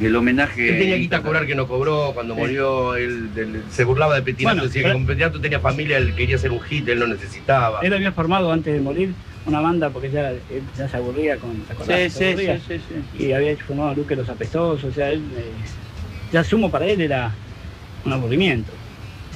Y 0.00 0.06
el 0.06 0.14
homenaje. 0.16 0.68
Él 0.70 0.78
tenía 0.78 0.94
guita 0.96 1.16
a 1.18 1.22
cobrar 1.22 1.44
que 1.44 1.56
no 1.56 1.66
cobró, 1.66 2.12
cuando 2.14 2.34
Sí. 2.34 2.40
murió, 2.40 2.94
él, 2.94 3.30
él 3.36 3.62
se 3.68 3.82
burlaba 3.82 4.14
de 4.14 4.22
Petinato, 4.22 4.54
Bueno, 4.56 4.66
decía 4.68 4.82
pero- 4.82 4.94
que 4.94 4.98
con 5.00 5.06
Petinato 5.06 5.40
tenía 5.40 5.58
familia, 5.60 5.98
él 5.98 6.14
quería 6.14 6.38
ser 6.38 6.52
un 6.52 6.60
hit, 6.60 6.88
él 6.88 7.00
no 7.00 7.08
necesitaba. 7.08 7.80
Él 7.82 7.92
había 7.92 8.12
formado 8.12 8.52
antes 8.52 8.72
de 8.72 8.80
morir 8.80 9.12
una 9.44 9.60
banda 9.60 9.92
porque 9.92 10.10
ya, 10.10 10.30
él 10.30 10.70
ya 10.74 10.88
se 10.88 10.96
aburría 10.96 11.38
con. 11.38 11.66
¿te 11.66 11.72
acordás? 11.72 12.02
Sí, 12.04 12.10
Se 12.10 12.36
sí, 12.36 12.38
sí, 12.38 12.60
sí, 12.60 12.80
sí. 12.80 12.94
y 13.12 13.32
había 13.32 13.52
hecho 13.52 13.66
formado 13.66 13.90
a 13.90 13.94
Luque 13.94 14.16
los 14.16 14.28
apestosos, 14.28 14.84
o 14.84 14.92
sea, 14.92 15.10
él, 15.10 15.32
eh, 15.36 15.72
ya 16.30 16.44
sumo 16.44 16.70
para 16.70 16.86
él 16.86 17.00
era 17.00 17.40
un 18.04 18.12
aburrimiento. 18.12 18.82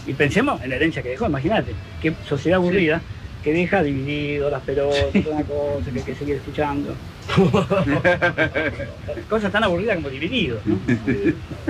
Y 0.05 0.15
pensemos 0.15 0.61
en 0.63 0.71
la 0.71 0.77
herencia 0.77 1.03
que 1.03 1.11
dejó, 1.11 1.27
imagínate, 1.27 1.81
qué 1.99 2.19
sociedad 2.23 2.59
aburrida 2.59 3.07
que 3.41 3.53
deja 3.53 3.83
dividido 3.83 4.51
las 4.51 4.63
pelotas, 4.65 5.27
una 5.27 5.47
cosa 5.47 5.93
que 5.93 5.99
hay 6.01 6.05
que 6.05 6.17
seguir 6.17 6.37
escuchando. 6.37 7.03
Cosas 9.29 9.53
tan 9.53 9.65
aburridas 9.65 9.97
como 9.97 10.11
dividido. 10.11 10.63
¿no? 10.65 10.83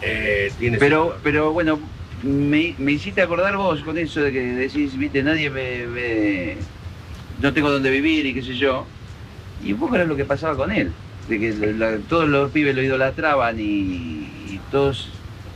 Eh, 0.00 0.54
Pero, 0.78 1.20
pero 1.22 1.52
bueno, 1.52 1.94
me, 2.22 2.74
me 2.78 2.92
hiciste 2.92 3.22
acordar 3.22 3.56
vos 3.56 3.82
con 3.82 3.96
eso 3.98 4.20
de 4.22 4.32
que 4.32 4.40
decís, 4.40 4.96
viste, 4.98 5.22
nadie 5.22 5.50
me, 5.50 5.86
me- 5.86 6.68
no 7.40 7.52
tengo 7.52 7.70
dónde 7.70 7.90
vivir 7.90 8.26
y 8.26 8.34
qué 8.34 8.42
sé 8.42 8.54
yo. 8.56 8.86
Y 9.62 9.72
un 9.72 9.80
poco 9.80 9.94
era 9.96 10.04
lo 10.04 10.16
que 10.16 10.24
pasaba 10.24 10.54
con 10.56 10.70
él, 10.70 10.92
de 11.28 11.38
que 11.38 11.52
la- 11.54 11.98
todos 12.00 12.28
los 12.28 12.50
pibes 12.50 12.74
lo 12.74 12.82
idolatraban 12.82 13.58
y, 13.58 13.62
y 13.64 14.58
todos 14.70 15.10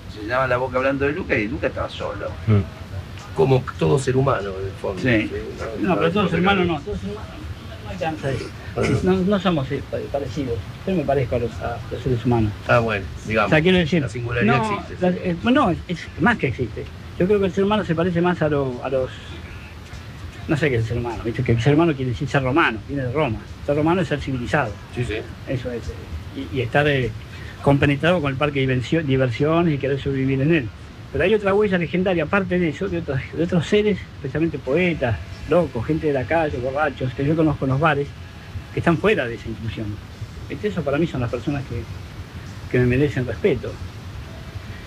se 0.09 0.23
llenaban 0.23 0.49
la 0.51 0.57
boca 0.57 0.79
hablando 0.79 1.05
de 1.07 1.13
Luca 1.13 1.37
y 1.39 1.49
Luca 1.49 1.67
estaba 1.69 1.89
solo. 1.89 2.31
como 3.35 3.65
todo 3.79 3.99
ser 3.99 4.17
humano, 4.17 4.59
en 4.59 4.67
el 4.67 4.73
fondo. 4.73 5.01
Sí. 5.03 5.31
No, 5.81 5.97
pero 5.97 6.11
todos 6.13 6.33
hermanos 6.33 6.67
no, 6.67 6.81
todos 6.83 7.03
hermanos 7.05 7.23
no, 7.31 7.85
no 7.85 7.89
alcanza 7.91 8.31
eso. 8.31 8.45
No, 9.05 9.17
no 9.17 9.39
somos 9.39 9.71
eh, 9.71 9.83
pa- 9.89 9.99
parecidos. 10.11 10.59
Yo 10.87 10.95
me 10.95 11.05
parezco 11.05 11.37
a 11.37 11.39
los, 11.39 11.61
a 11.61 11.79
los 11.91 12.03
seres 12.03 12.25
humanos. 12.25 12.53
Ah, 12.67 12.81
bueno, 12.81 13.07
O 13.25 13.29
digamos. 13.29 13.51
sea, 13.51 13.63
quiero 13.63 13.79
decir, 13.79 14.03
la 14.03 14.09
singularidad 14.09 14.59
no, 14.59 14.81
existe. 14.81 14.97
la- 15.11 15.17
eh, 15.17 15.37
no, 15.43 15.71
es, 15.71 15.79
es 15.87 16.11
más 16.21 16.37
que 16.39 16.49
existe. 16.49 16.85
Yo 17.19 17.27
creo 17.27 17.39
que 17.41 17.47
el 17.47 17.53
ser 17.53 17.65
humano 17.65 17.85
se 17.85 17.95
parece 17.95 18.21
más 18.21 18.41
a, 18.43 18.49
lo- 18.49 18.83
a 18.85 18.89
los... 18.91 19.11
No 20.51 20.57
sé 20.57 20.69
qué 20.69 20.77
es 20.77 20.83
el 20.83 20.89
ser 20.89 20.99
humano, 20.99 21.23
¿viste? 21.25 21.45
que 21.45 21.53
el 21.53 21.61
ser 21.61 21.75
humano 21.75 21.95
quiere 21.95 22.11
decir 22.11 22.29
ser 22.29 22.43
romano, 22.43 22.81
viene 22.89 23.05
de 23.05 23.13
Roma. 23.13 23.39
Ser 23.65 23.77
romano 23.77 24.01
es 24.01 24.09
ser 24.09 24.21
civilizado, 24.21 24.73
Sí, 24.93 25.05
sí. 25.05 25.15
eso 25.49 25.71
es. 25.71 25.89
eh, 25.89 25.93
Y, 26.53 26.59
y 26.59 26.61
estar 26.63 26.87
eh, 26.89 27.09
compenetrado 27.63 28.21
con 28.21 28.33
el 28.33 28.37
parque 28.37 28.67
de 28.67 29.03
diversiones 29.07 29.75
y 29.75 29.79
querer 29.79 30.01
sobrevivir 30.01 30.41
en 30.41 30.53
él. 30.53 30.69
Pero 31.13 31.23
hay 31.23 31.35
otra 31.35 31.55
huella 31.55 31.79
legendaria, 31.79 32.25
aparte 32.25 32.59
de 32.59 32.69
eso, 32.69 32.89
de 32.89 32.99
otros, 32.99 33.21
de 33.33 33.45
otros 33.45 33.65
seres, 33.65 33.97
especialmente 34.17 34.59
poetas, 34.59 35.17
locos, 35.49 35.87
gente 35.87 36.09
de 36.09 36.13
la 36.15 36.25
calle, 36.25 36.59
borrachos, 36.59 37.15
que 37.15 37.25
yo 37.25 37.37
conozco 37.37 37.65
en 37.67 37.71
los 37.71 37.81
bares, 37.81 38.09
que 38.75 38.81
están 38.81 38.99
fuera 38.99 39.27
de 39.29 39.37
esa 39.37 39.49
inclusión. 39.49 39.87
Eso 40.63 40.83
para 40.83 40.99
mí 40.99 41.07
son 41.07 41.21
las 41.21 41.31
personas 41.31 41.63
que, 41.69 41.81
que 42.73 42.79
me 42.81 42.87
merecen 42.87 43.25
respeto. 43.25 43.71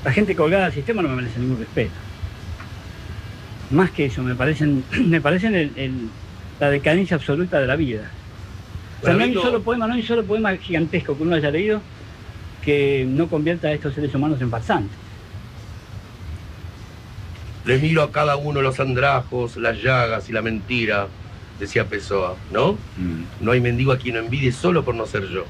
La 0.04 0.12
gente 0.12 0.36
colgada 0.36 0.66
del 0.66 0.74
sistema 0.74 1.02
no 1.02 1.08
me 1.08 1.16
merece 1.16 1.40
ningún 1.40 1.60
respeto. 1.60 1.94
Más 3.74 3.92
que 3.92 4.06
eso, 4.06 4.22
me 4.24 4.36
parecen, 4.36 4.84
me 5.08 5.20
parecen 5.20 5.56
el- 5.56 5.72
el- 5.76 6.10
la 6.60 6.70
decadencia 6.70 7.16
absoluta 7.18 7.60
de 7.60 7.68
la 7.68 7.76
vida. 7.76 8.10
O 9.02 9.06
sea, 9.06 9.16
no 9.16 9.24
hay 9.24 9.36
un 9.36 9.42
solo 9.42 9.62
poema, 9.62 9.88
no 9.88 9.94
hay 9.96 10.02
un 10.02 10.08
solo 10.08 10.24
poema 10.24 10.56
gigantesco 10.56 11.18
que 11.18 11.24
uno 11.24 11.36
haya 11.36 11.52
leído 11.52 11.82
que 12.64 13.06
no 13.10 13.28
convierta 13.28 13.68
a 13.68 13.74
estos 13.74 13.94
seres 13.94 14.16
humanos 14.16 14.40
en 14.40 14.50
farsantes. 14.50 14.96
Les 17.66 17.82
miro 17.82 18.02
a 18.04 18.12
cada 18.12 18.36
uno 18.38 18.62
los 18.62 18.80
andrajos, 18.80 19.58
las 19.58 19.82
llagas 19.82 20.30
y 20.30 20.34
la 20.34 20.42
mentira, 20.42 21.08
decía 21.60 21.86
Pessoa, 21.88 22.36
¿no? 22.52 22.74
Mm. 22.98 23.24
No 23.44 23.52
hay 23.52 23.62
mendigo 23.62 23.92
a 23.92 23.98
quien 23.98 24.16
no 24.16 24.22
envidie 24.22 24.52
solo 24.52 24.84
por 24.86 24.96
no 24.96 25.06
ser 25.06 25.28
yo. 25.30 25.46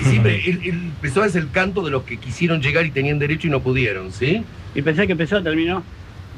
Y 0.00 0.04
siempre, 0.04 0.42
el, 0.50 0.62
el 0.66 0.92
Pessoa 1.00 1.26
es 1.26 1.34
el 1.34 1.50
canto 1.50 1.82
de 1.82 1.90
los 1.90 2.04
que 2.04 2.18
quisieron 2.18 2.60
llegar 2.62 2.86
y 2.86 2.90
tenían 2.90 3.18
derecho 3.18 3.46
y 3.46 3.50
no 3.50 3.60
pudieron, 3.60 4.12
¿sí? 4.12 4.42
Y 4.74 4.82
pensé 4.82 5.06
que 5.06 5.12
empezó 5.12 5.42
terminó 5.42 5.82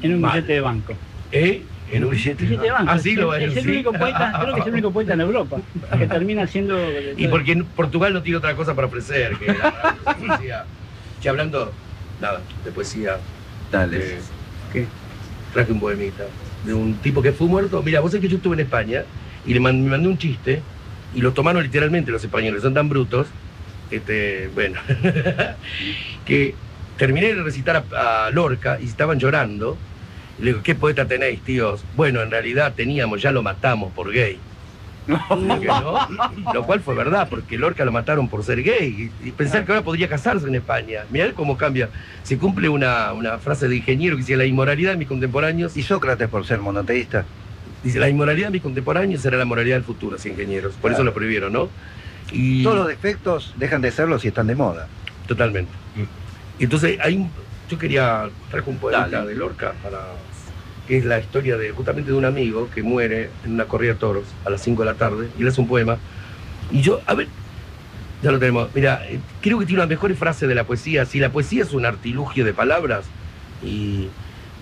en 0.01 0.13
un 0.15 0.21
billete 0.21 0.53
de 0.53 0.61
banco. 0.61 0.93
¿Eh? 1.31 1.61
En 1.91 2.03
un 2.03 2.09
billete. 2.11 2.43
Billete 2.43 2.63
de 2.63 2.71
banco. 2.71 2.91
Ah, 2.91 2.99
sí, 2.99 3.15
lo 3.15 3.33
es, 3.35 3.43
es, 3.43 3.57
es 3.57 3.63
el 3.65 3.69
único 3.71 3.93
poeta, 3.93 4.33
creo 4.41 4.53
que 4.55 4.59
es 4.61 4.67
el 4.67 4.73
único 4.73 4.91
poeta 4.91 5.13
en 5.13 5.21
Europa 5.21 5.57
que 5.97 6.07
termina 6.07 6.47
siendo. 6.47 6.77
Y 7.17 7.27
porque 7.27 7.51
en 7.53 7.65
Portugal 7.65 8.13
no 8.13 8.21
tiene 8.21 8.37
otra 8.37 8.55
cosa 8.55 8.73
para 8.75 8.87
ofrecer 8.87 9.35
que 9.37 9.47
la 9.47 9.95
poesía. 10.19 10.65
Y 11.23 11.27
hablando, 11.27 11.71
nada, 12.21 12.41
de 12.63 12.71
poesía, 12.71 13.17
Dale. 13.71 14.17
¿Qué? 14.71 14.85
traje 15.53 15.71
un 15.71 15.79
poemita 15.79 16.23
de 16.65 16.73
un 16.73 16.95
tipo 16.95 17.21
que 17.21 17.31
fue 17.31 17.47
muerto. 17.47 17.81
Mira, 17.81 17.99
vos 17.99 18.11
sabés 18.11 18.21
que 18.23 18.27
yo 18.29 18.37
estuve 18.37 18.53
en 18.55 18.59
España 18.61 19.03
y 19.45 19.53
le 19.53 19.59
man- 19.59 19.83
me 19.83 19.89
mandé 19.89 20.07
un 20.07 20.17
chiste 20.17 20.61
y 21.15 21.21
lo 21.21 21.31
tomaron 21.33 21.63
literalmente 21.63 22.11
los 22.11 22.23
españoles, 22.23 22.61
son 22.61 22.73
tan 22.73 22.89
brutos, 22.89 23.27
este, 23.89 24.49
bueno, 24.53 24.79
que 26.25 26.55
terminé 26.97 27.33
de 27.33 27.43
recitar 27.43 27.83
a, 27.91 28.25
a 28.25 28.31
Lorca 28.31 28.77
y 28.81 28.85
estaban 28.85 29.19
llorando. 29.19 29.77
Y 30.39 30.43
le 30.43 30.51
digo, 30.51 30.63
¿qué 30.63 30.75
poeta 30.75 31.05
tenéis, 31.05 31.41
tíos? 31.41 31.83
Bueno, 31.95 32.21
en 32.21 32.31
realidad 32.31 32.73
teníamos, 32.75 33.21
ya 33.21 33.31
lo 33.31 33.41
matamos 33.41 33.91
por 33.93 34.11
gay. 34.11 34.39
Lo 36.53 36.63
cual 36.65 36.79
fue 36.79 36.95
verdad, 36.95 37.27
porque 37.29 37.57
Lorca 37.57 37.85
lo 37.85 37.91
mataron 37.91 38.27
por 38.27 38.43
ser 38.43 38.63
gay. 38.63 39.11
Y, 39.23 39.31
pensar 39.31 39.65
que 39.65 39.71
ahora 39.71 39.83
podría 39.83 40.09
casarse 40.09 40.47
en 40.47 40.55
España. 40.55 41.05
Mirá 41.11 41.31
cómo 41.33 41.57
cambia. 41.57 41.89
Se 42.23 42.37
cumple 42.37 42.69
una, 42.69 43.13
una 43.13 43.37
frase 43.37 43.67
de 43.67 43.75
ingeniero 43.75 44.15
que 44.15 44.21
decía 44.21 44.37
la 44.37 44.45
inmoralidad 44.45 44.91
de 44.91 44.97
mis 44.97 45.07
contemporáneos. 45.07 45.77
¿Y 45.77 45.83
Sócrates 45.83 46.27
por 46.27 46.45
ser 46.45 46.59
monoteísta? 46.59 47.25
Dice, 47.83 47.99
la 47.99 48.09
inmoralidad 48.09 48.47
de 48.47 48.53
mis 48.53 48.61
contemporáneos 48.63 49.21
será 49.21 49.37
la 49.37 49.45
moralidad 49.45 49.75
del 49.75 49.83
futuro, 49.83 50.15
así 50.15 50.29
ingenieros. 50.29 50.73
Por 50.75 50.91
eso 50.91 51.03
lo 51.03 51.13
prohibieron, 51.13 51.53
¿no? 51.53 51.69
Y 52.31 52.63
Todos 52.63 52.77
los 52.77 52.87
defectos 52.87 53.53
dejan 53.57 53.81
de 53.81 53.91
serlo 53.91 54.17
si 54.17 54.29
están 54.29 54.47
de 54.47 54.55
moda. 54.55 54.87
totalmente. 55.27 55.71
Entonces, 56.59 56.97
hay 57.01 57.15
un- 57.17 57.29
yo 57.69 57.77
quería 57.77 58.29
trajo 58.51 58.69
un 58.71 58.77
poema 58.77 59.07
Dale. 59.07 59.27
de 59.27 59.35
Lorca 59.35 59.73
para 59.83 59.99
que 60.87 60.97
es 60.97 61.05
la 61.05 61.19
historia 61.19 61.57
de 61.57 61.71
justamente 61.71 62.11
de 62.11 62.17
un 62.17 62.25
amigo 62.25 62.69
que 62.73 62.83
muere 62.83 63.29
en 63.43 63.53
una 63.53 63.65
corrida 63.65 63.93
de 63.93 63.99
toros 63.99 64.25
a 64.45 64.51
las 64.51 64.61
5 64.61 64.83
de 64.83 64.85
la 64.91 64.93
tarde 64.93 65.29
y 65.37 65.41
le 65.43 65.49
hace 65.49 65.59
un 65.59 65.67
poema. 65.67 65.97
Y 66.71 66.81
yo, 66.81 67.01
a 67.07 67.15
ver, 67.15 67.27
ya 68.21 68.31
lo 68.31 68.37
tenemos. 68.37 68.69
Mira, 68.75 69.03
eh, 69.09 69.19
creo 69.41 69.57
que 69.57 69.65
tiene 69.65 69.81
una 69.81 69.87
mejor 69.89 70.13
frase 70.15 70.45
de 70.45 70.53
la 70.53 70.63
poesía. 70.63 71.05
Si 71.05 71.19
la 71.19 71.29
poesía 71.31 71.63
es 71.63 71.73
un 71.73 71.85
artilugio 71.87 72.45
de 72.45 72.53
palabras 72.53 73.05
y 73.63 74.07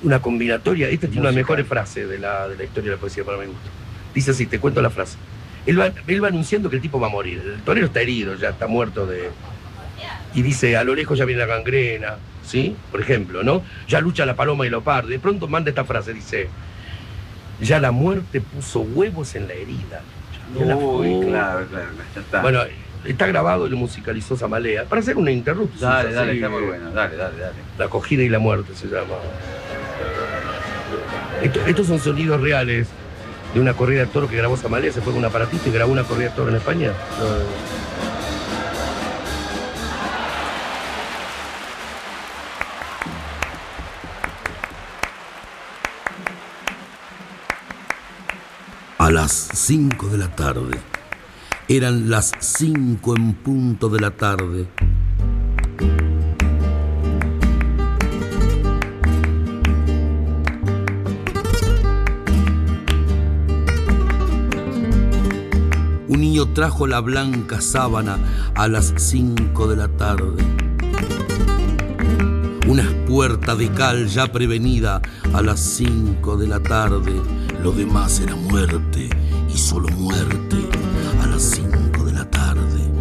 una 0.02 0.22
combinatoria, 0.22 0.88
esta 0.90 1.08
tiene 1.08 1.22
una 1.22 1.32
mejor 1.34 1.62
frase 1.66 2.06
de 2.08 2.18
la, 2.20 2.48
de 2.48 2.56
la 2.58 2.64
historia 2.64 2.92
de 2.92 2.96
la 2.96 3.02
poesía 3.02 3.24
para 3.26 3.38
mi 3.38 3.46
gusto. 3.48 3.70
Dice 4.16 4.32
así, 4.32 4.46
te 4.46 4.60
cuento 4.60 4.82
la 4.82 4.90
frase. 4.90 5.18
Él 5.66 5.80
va, 5.80 5.92
él 6.08 6.24
va 6.24 6.28
anunciando 6.30 6.70
que 6.70 6.78
el 6.78 6.82
tipo 6.82 7.00
va 7.02 7.08
a 7.08 7.10
morir. 7.10 7.42
El 7.46 7.62
torero 7.64 7.88
está 7.88 8.00
herido, 8.02 8.36
ya 8.36 8.50
está 8.50 8.68
muerto 8.68 9.06
de... 9.06 9.30
Y 10.36 10.42
dice, 10.42 10.76
a 10.78 10.84
lo 10.84 10.96
lejos 10.96 11.18
ya 11.18 11.26
viene 11.26 11.42
la 11.42 11.48
gangrena, 11.48 12.16
¿sí? 12.46 12.76
Por 12.92 13.02
ejemplo, 13.02 13.44
¿no? 13.44 13.62
Ya 13.88 14.02
lucha 14.02 14.26
la 14.26 14.36
paloma 14.36 14.66
y 14.66 14.68
el 14.68 14.72
leopardo. 14.72 15.10
De 15.10 15.20
pronto 15.20 15.48
manda 15.48 15.70
esta 15.70 15.86
frase, 15.86 16.14
dice, 16.14 16.48
ya 17.62 17.80
la 17.80 17.92
muerte 17.92 18.42
puso 18.42 18.82
huevos 18.82 19.36
en 19.36 19.48
la 19.48 19.54
herida. 19.54 20.02
Ya 20.58 20.66
la- 20.66 20.76
Uy, 20.76 21.20
claro, 21.28 21.66
claro, 21.68 21.86
ya 22.16 22.22
está. 22.22 22.42
Bueno, 22.42 22.62
está 23.06 23.28
grabado 23.28 23.68
y 23.68 23.70
lo 23.70 23.78
musicalizó 23.78 24.36
Samalea 24.36 24.86
para 24.86 25.02
hacer 25.02 25.18
una 25.18 25.32
interrupción. 25.32 25.90
dale, 25.90 26.14
dale, 26.14 26.32
así, 26.32 26.38
está 26.40 26.50
muy 26.50 26.64
bueno. 26.64 26.92
Dale, 26.92 27.16
dale, 27.16 27.38
dale. 27.38 27.56
La 27.78 27.86
acogida 27.86 28.24
y 28.24 28.30
la 28.30 28.40
muerte 28.40 28.74
se 28.76 28.88
llama. 28.88 29.16
Esto- 31.42 31.60
estos 31.68 31.88
son 31.88 32.00
sonidos 32.00 32.42
reales 32.42 32.88
de 33.54 33.60
una 33.60 33.74
corrida 33.74 34.02
de 34.02 34.08
toro 34.08 34.28
que 34.28 34.36
grabó 34.38 34.58
Samalea, 34.58 34.92
se 34.92 35.02
fue 35.02 35.12
con 35.14 35.20
un 35.20 35.26
aparatito 35.26 35.70
y 35.70 35.72
grabó 35.72 35.92
una 35.92 36.04
corrida 36.04 36.30
de 36.30 36.36
toro 36.36 36.50
en 36.50 36.56
España. 36.56 36.92
Las 49.14 49.50
5 49.54 50.08
de 50.08 50.18
la 50.18 50.36
tarde. 50.36 50.76
Eran 51.68 52.10
las 52.10 52.32
5 52.40 53.16
en 53.16 53.34
punto 53.36 53.88
de 53.88 54.00
la 54.00 54.10
tarde. 54.10 54.68
Un 66.08 66.20
niño 66.20 66.52
trajo 66.54 66.88
la 66.88 67.00
blanca 67.00 67.62
sábana 67.62 68.18
a 68.56 68.68
las 68.68 68.96
5 68.98 69.68
de 69.68 69.76
la 69.76 69.90
tarde. 69.90 70.44
Una 72.68 72.90
puerta 73.06 73.56
de 73.56 73.70
cal 73.70 74.08
ya 74.08 74.32
prevenida 74.32 75.04
a 75.36 75.44
las 75.44 75.60
5 75.60 76.36
de 76.36 76.48
la 76.48 76.60
tarde. 76.62 77.43
Lo 77.64 77.72
demás 77.72 78.20
era 78.20 78.36
muerte 78.36 79.10
y 79.48 79.58
solo 79.58 79.88
muerte 79.96 80.58
a 81.22 81.28
las 81.28 81.42
5 81.42 82.04
de 82.04 82.12
la 82.12 82.30
tarde. 82.30 82.92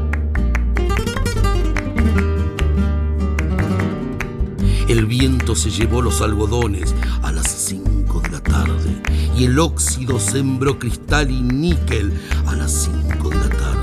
El 4.87 5.07
viento 5.07 5.57
se 5.57 5.69
llevó 5.69 6.01
los 6.01 6.21
algodones 6.21 6.95
a 7.23 7.33
las 7.33 7.49
5 7.49 8.21
de 8.21 8.31
la 8.31 8.41
tarde 8.41 9.03
y 9.37 9.47
el 9.47 9.59
óxido 9.59 10.21
sembró 10.21 10.79
cristal 10.79 11.33
y 11.33 11.43
níquel 11.43 12.13
a 12.47 12.55
las 12.55 12.71
5 12.71 13.31
de 13.31 13.37
la 13.37 13.49
tarde. 13.49 13.83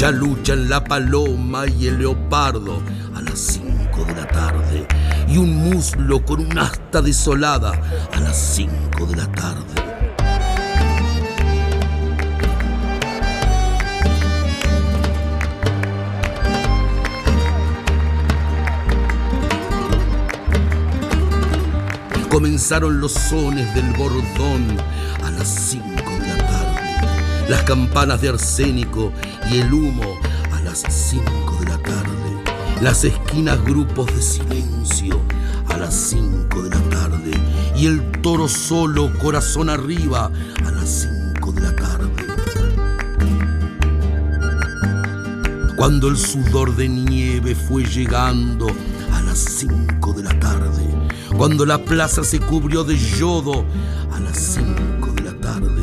Ya 0.00 0.10
luchan 0.10 0.70
la 0.70 0.82
paloma 0.82 1.66
y 1.66 1.88
el 1.88 1.98
leopardo 1.98 2.80
y 5.34 5.36
un 5.36 5.56
muslo 5.68 6.24
con 6.24 6.38
un 6.38 6.56
asta 6.56 7.02
desolada 7.02 7.72
a 8.12 8.20
las 8.20 8.36
5 8.36 9.04
de 9.06 9.16
la 9.16 9.26
tarde. 9.32 9.64
Comenzaron 22.30 23.00
los 23.00 23.12
sones 23.12 23.74
del 23.74 23.90
bordón 23.94 24.76
a 25.24 25.30
las 25.32 25.48
5 25.48 25.88
de 26.12 26.28
la 26.28 26.46
tarde, 26.46 27.46
las 27.48 27.62
campanas 27.62 28.20
de 28.20 28.28
arsénico 28.28 29.12
y 29.50 29.58
el 29.58 29.72
humo 29.72 30.16
a 30.52 30.60
las 30.60 30.84
5 30.88 31.56
de 31.58 31.66
la 31.66 31.78
tarde, 31.78 32.44
las 32.80 33.02
esquinas 33.02 33.60
grupos 33.64 34.06
de 34.14 34.22
silencio 34.22 35.03
las 35.84 35.94
5 35.94 36.62
de 36.62 36.70
la 36.70 36.80
tarde 36.88 37.32
y 37.76 37.84
el 37.84 38.10
toro 38.22 38.48
solo 38.48 39.12
corazón 39.18 39.68
arriba 39.68 40.30
a 40.64 40.70
las 40.70 41.08
5 41.34 41.52
de 41.52 41.60
la 41.60 41.76
tarde. 41.76 42.26
Cuando 45.76 46.08
el 46.08 46.16
sudor 46.16 46.74
de 46.74 46.88
nieve 46.88 47.54
fue 47.54 47.84
llegando 47.84 48.68
a 49.12 49.20
las 49.24 49.38
5 49.38 50.12
de 50.14 50.22
la 50.22 50.40
tarde, 50.40 50.86
cuando 51.36 51.66
la 51.66 51.76
plaza 51.76 52.24
se 52.24 52.40
cubrió 52.40 52.82
de 52.84 52.96
yodo 52.96 53.66
a 54.10 54.20
las 54.20 54.38
5 54.38 55.12
de 55.12 55.22
la 55.22 55.38
tarde, 55.38 55.82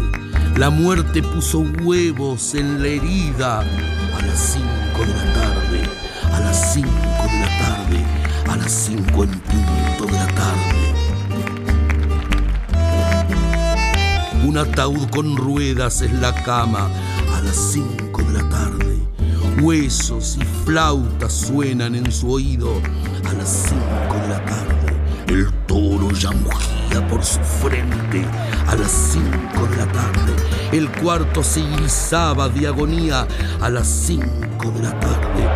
la 0.58 0.72
muerte 0.72 1.22
puso 1.22 1.60
huevos 1.60 2.56
en 2.56 2.82
la 2.82 2.88
herida 2.88 3.60
a 3.60 4.26
las 4.26 4.58
5 4.96 5.06
de 5.06 5.14
la 5.14 5.34
tarde, 5.34 5.84
a 6.34 6.40
las 6.40 6.74
5 6.74 6.90
de 6.90 7.40
la 7.40 7.60
tarde, 7.60 8.06
a 8.50 8.56
las 8.56 8.72
5 8.72 9.24
en 9.26 9.30
punto 9.30 9.81
de 10.06 10.14
la 10.14 10.28
tarde. 10.28 10.94
Un 14.46 14.58
ataúd 14.58 15.10
con 15.10 15.38
ruedas 15.38 16.02
en 16.02 16.22
la 16.22 16.34
cama 16.44 16.90
a 17.34 17.42
las 17.42 17.56
5 17.56 18.24
de 18.24 18.34
la 18.34 18.50
tarde. 18.50 19.00
Huesos 19.62 20.38
y 20.40 20.46
flautas 20.66 21.34
suenan 21.34 21.96
en 21.96 22.12
su 22.12 22.32
oído 22.32 22.82
a 23.30 23.34
las 23.34 23.70
5 23.70 24.16
de 24.22 24.28
la 24.28 24.46
tarde. 24.46 24.98
El 25.28 25.52
toro 25.68 26.12
ya 26.12 26.32
mugía 26.32 27.08
por 27.08 27.24
su 27.24 27.40
frente 27.40 28.26
a 28.68 28.76
las 28.76 28.92
5 28.92 29.68
de 29.68 29.78
la 29.78 29.92
tarde. 29.92 30.34
El 30.72 30.92
cuarto 30.92 31.44
se 31.44 31.62
irisaba 31.62 32.50
de 32.50 32.68
agonía 32.68 33.28
a 33.62 33.70
las 33.70 33.88
5 33.88 34.72
de 34.72 34.84
la 34.84 35.00
tarde. 35.00 35.50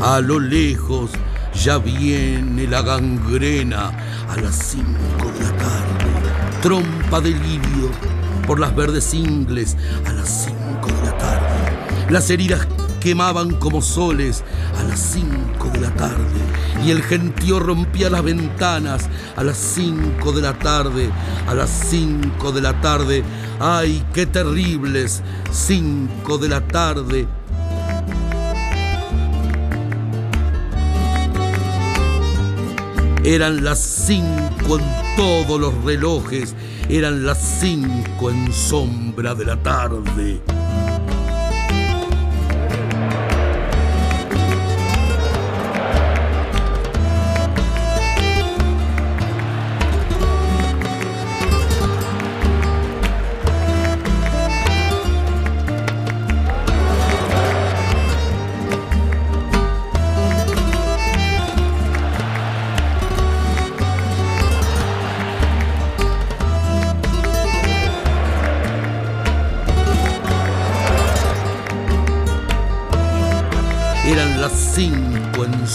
A 0.00 0.20
lo 0.20 0.40
lejos 0.40 1.10
ya 1.54 1.78
viene 1.78 2.66
la 2.66 2.82
gangrena 2.82 3.90
a 4.28 4.36
las 4.36 4.54
5 4.56 4.88
de 5.32 5.44
la 5.44 5.56
tarde. 5.56 6.60
Trompa 6.62 7.20
de 7.20 7.30
lirio 7.30 7.90
por 8.46 8.60
las 8.60 8.74
verdes 8.74 9.12
ingles 9.14 9.76
a 10.06 10.12
las 10.12 10.46
5 10.46 10.86
de 10.86 11.04
la 11.04 11.18
tarde. 11.18 12.10
Las 12.10 12.30
heridas 12.30 12.66
quemaban 13.00 13.54
como 13.54 13.82
soles 13.82 14.44
a 14.78 14.82
las 14.84 15.00
5 15.00 15.70
de 15.72 15.80
la 15.80 15.90
tarde. 15.94 16.24
Y 16.84 16.90
el 16.90 17.02
gentío 17.02 17.58
rompía 17.58 18.10
las 18.10 18.22
ventanas 18.22 19.08
a 19.36 19.42
las 19.42 19.56
5 19.56 20.32
de 20.32 20.42
la 20.42 20.54
tarde. 20.58 21.10
A 21.48 21.54
las 21.54 21.70
5 21.70 22.52
de 22.52 22.60
la 22.60 22.80
tarde. 22.80 23.24
¡Ay, 23.58 24.04
qué 24.12 24.26
terribles! 24.26 25.22
5 25.50 26.38
de 26.38 26.48
la 26.48 26.60
tarde. 26.60 27.26
Eran 33.30 33.62
las 33.62 33.78
5 33.78 34.80
en 34.80 35.16
todos 35.16 35.60
los 35.60 35.84
relojes. 35.84 36.56
Eran 36.88 37.24
las 37.24 37.38
5 37.60 38.28
en 38.28 38.52
sombra 38.52 39.36
de 39.36 39.44
la 39.44 39.56
tarde. 39.62 40.40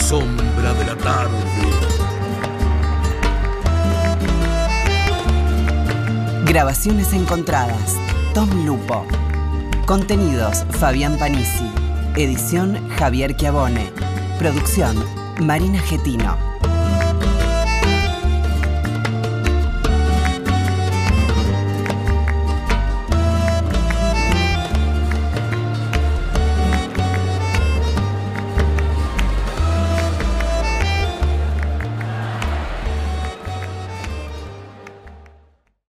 Sombra 0.05 0.71
de 0.75 0.85
la 0.85 0.95
tarde. 0.97 1.35
Grabaciones 6.45 7.11
encontradas. 7.11 7.95
Tom 8.35 8.67
Lupo. 8.67 9.03
Contenidos 9.87 10.63
Fabián 10.69 11.17
Panisi. 11.17 11.71
Edición 12.15 12.87
Javier 12.91 13.35
Chiavone. 13.35 13.91
Producción 14.37 14.95
Marina 15.39 15.79
Getino. 15.79 16.54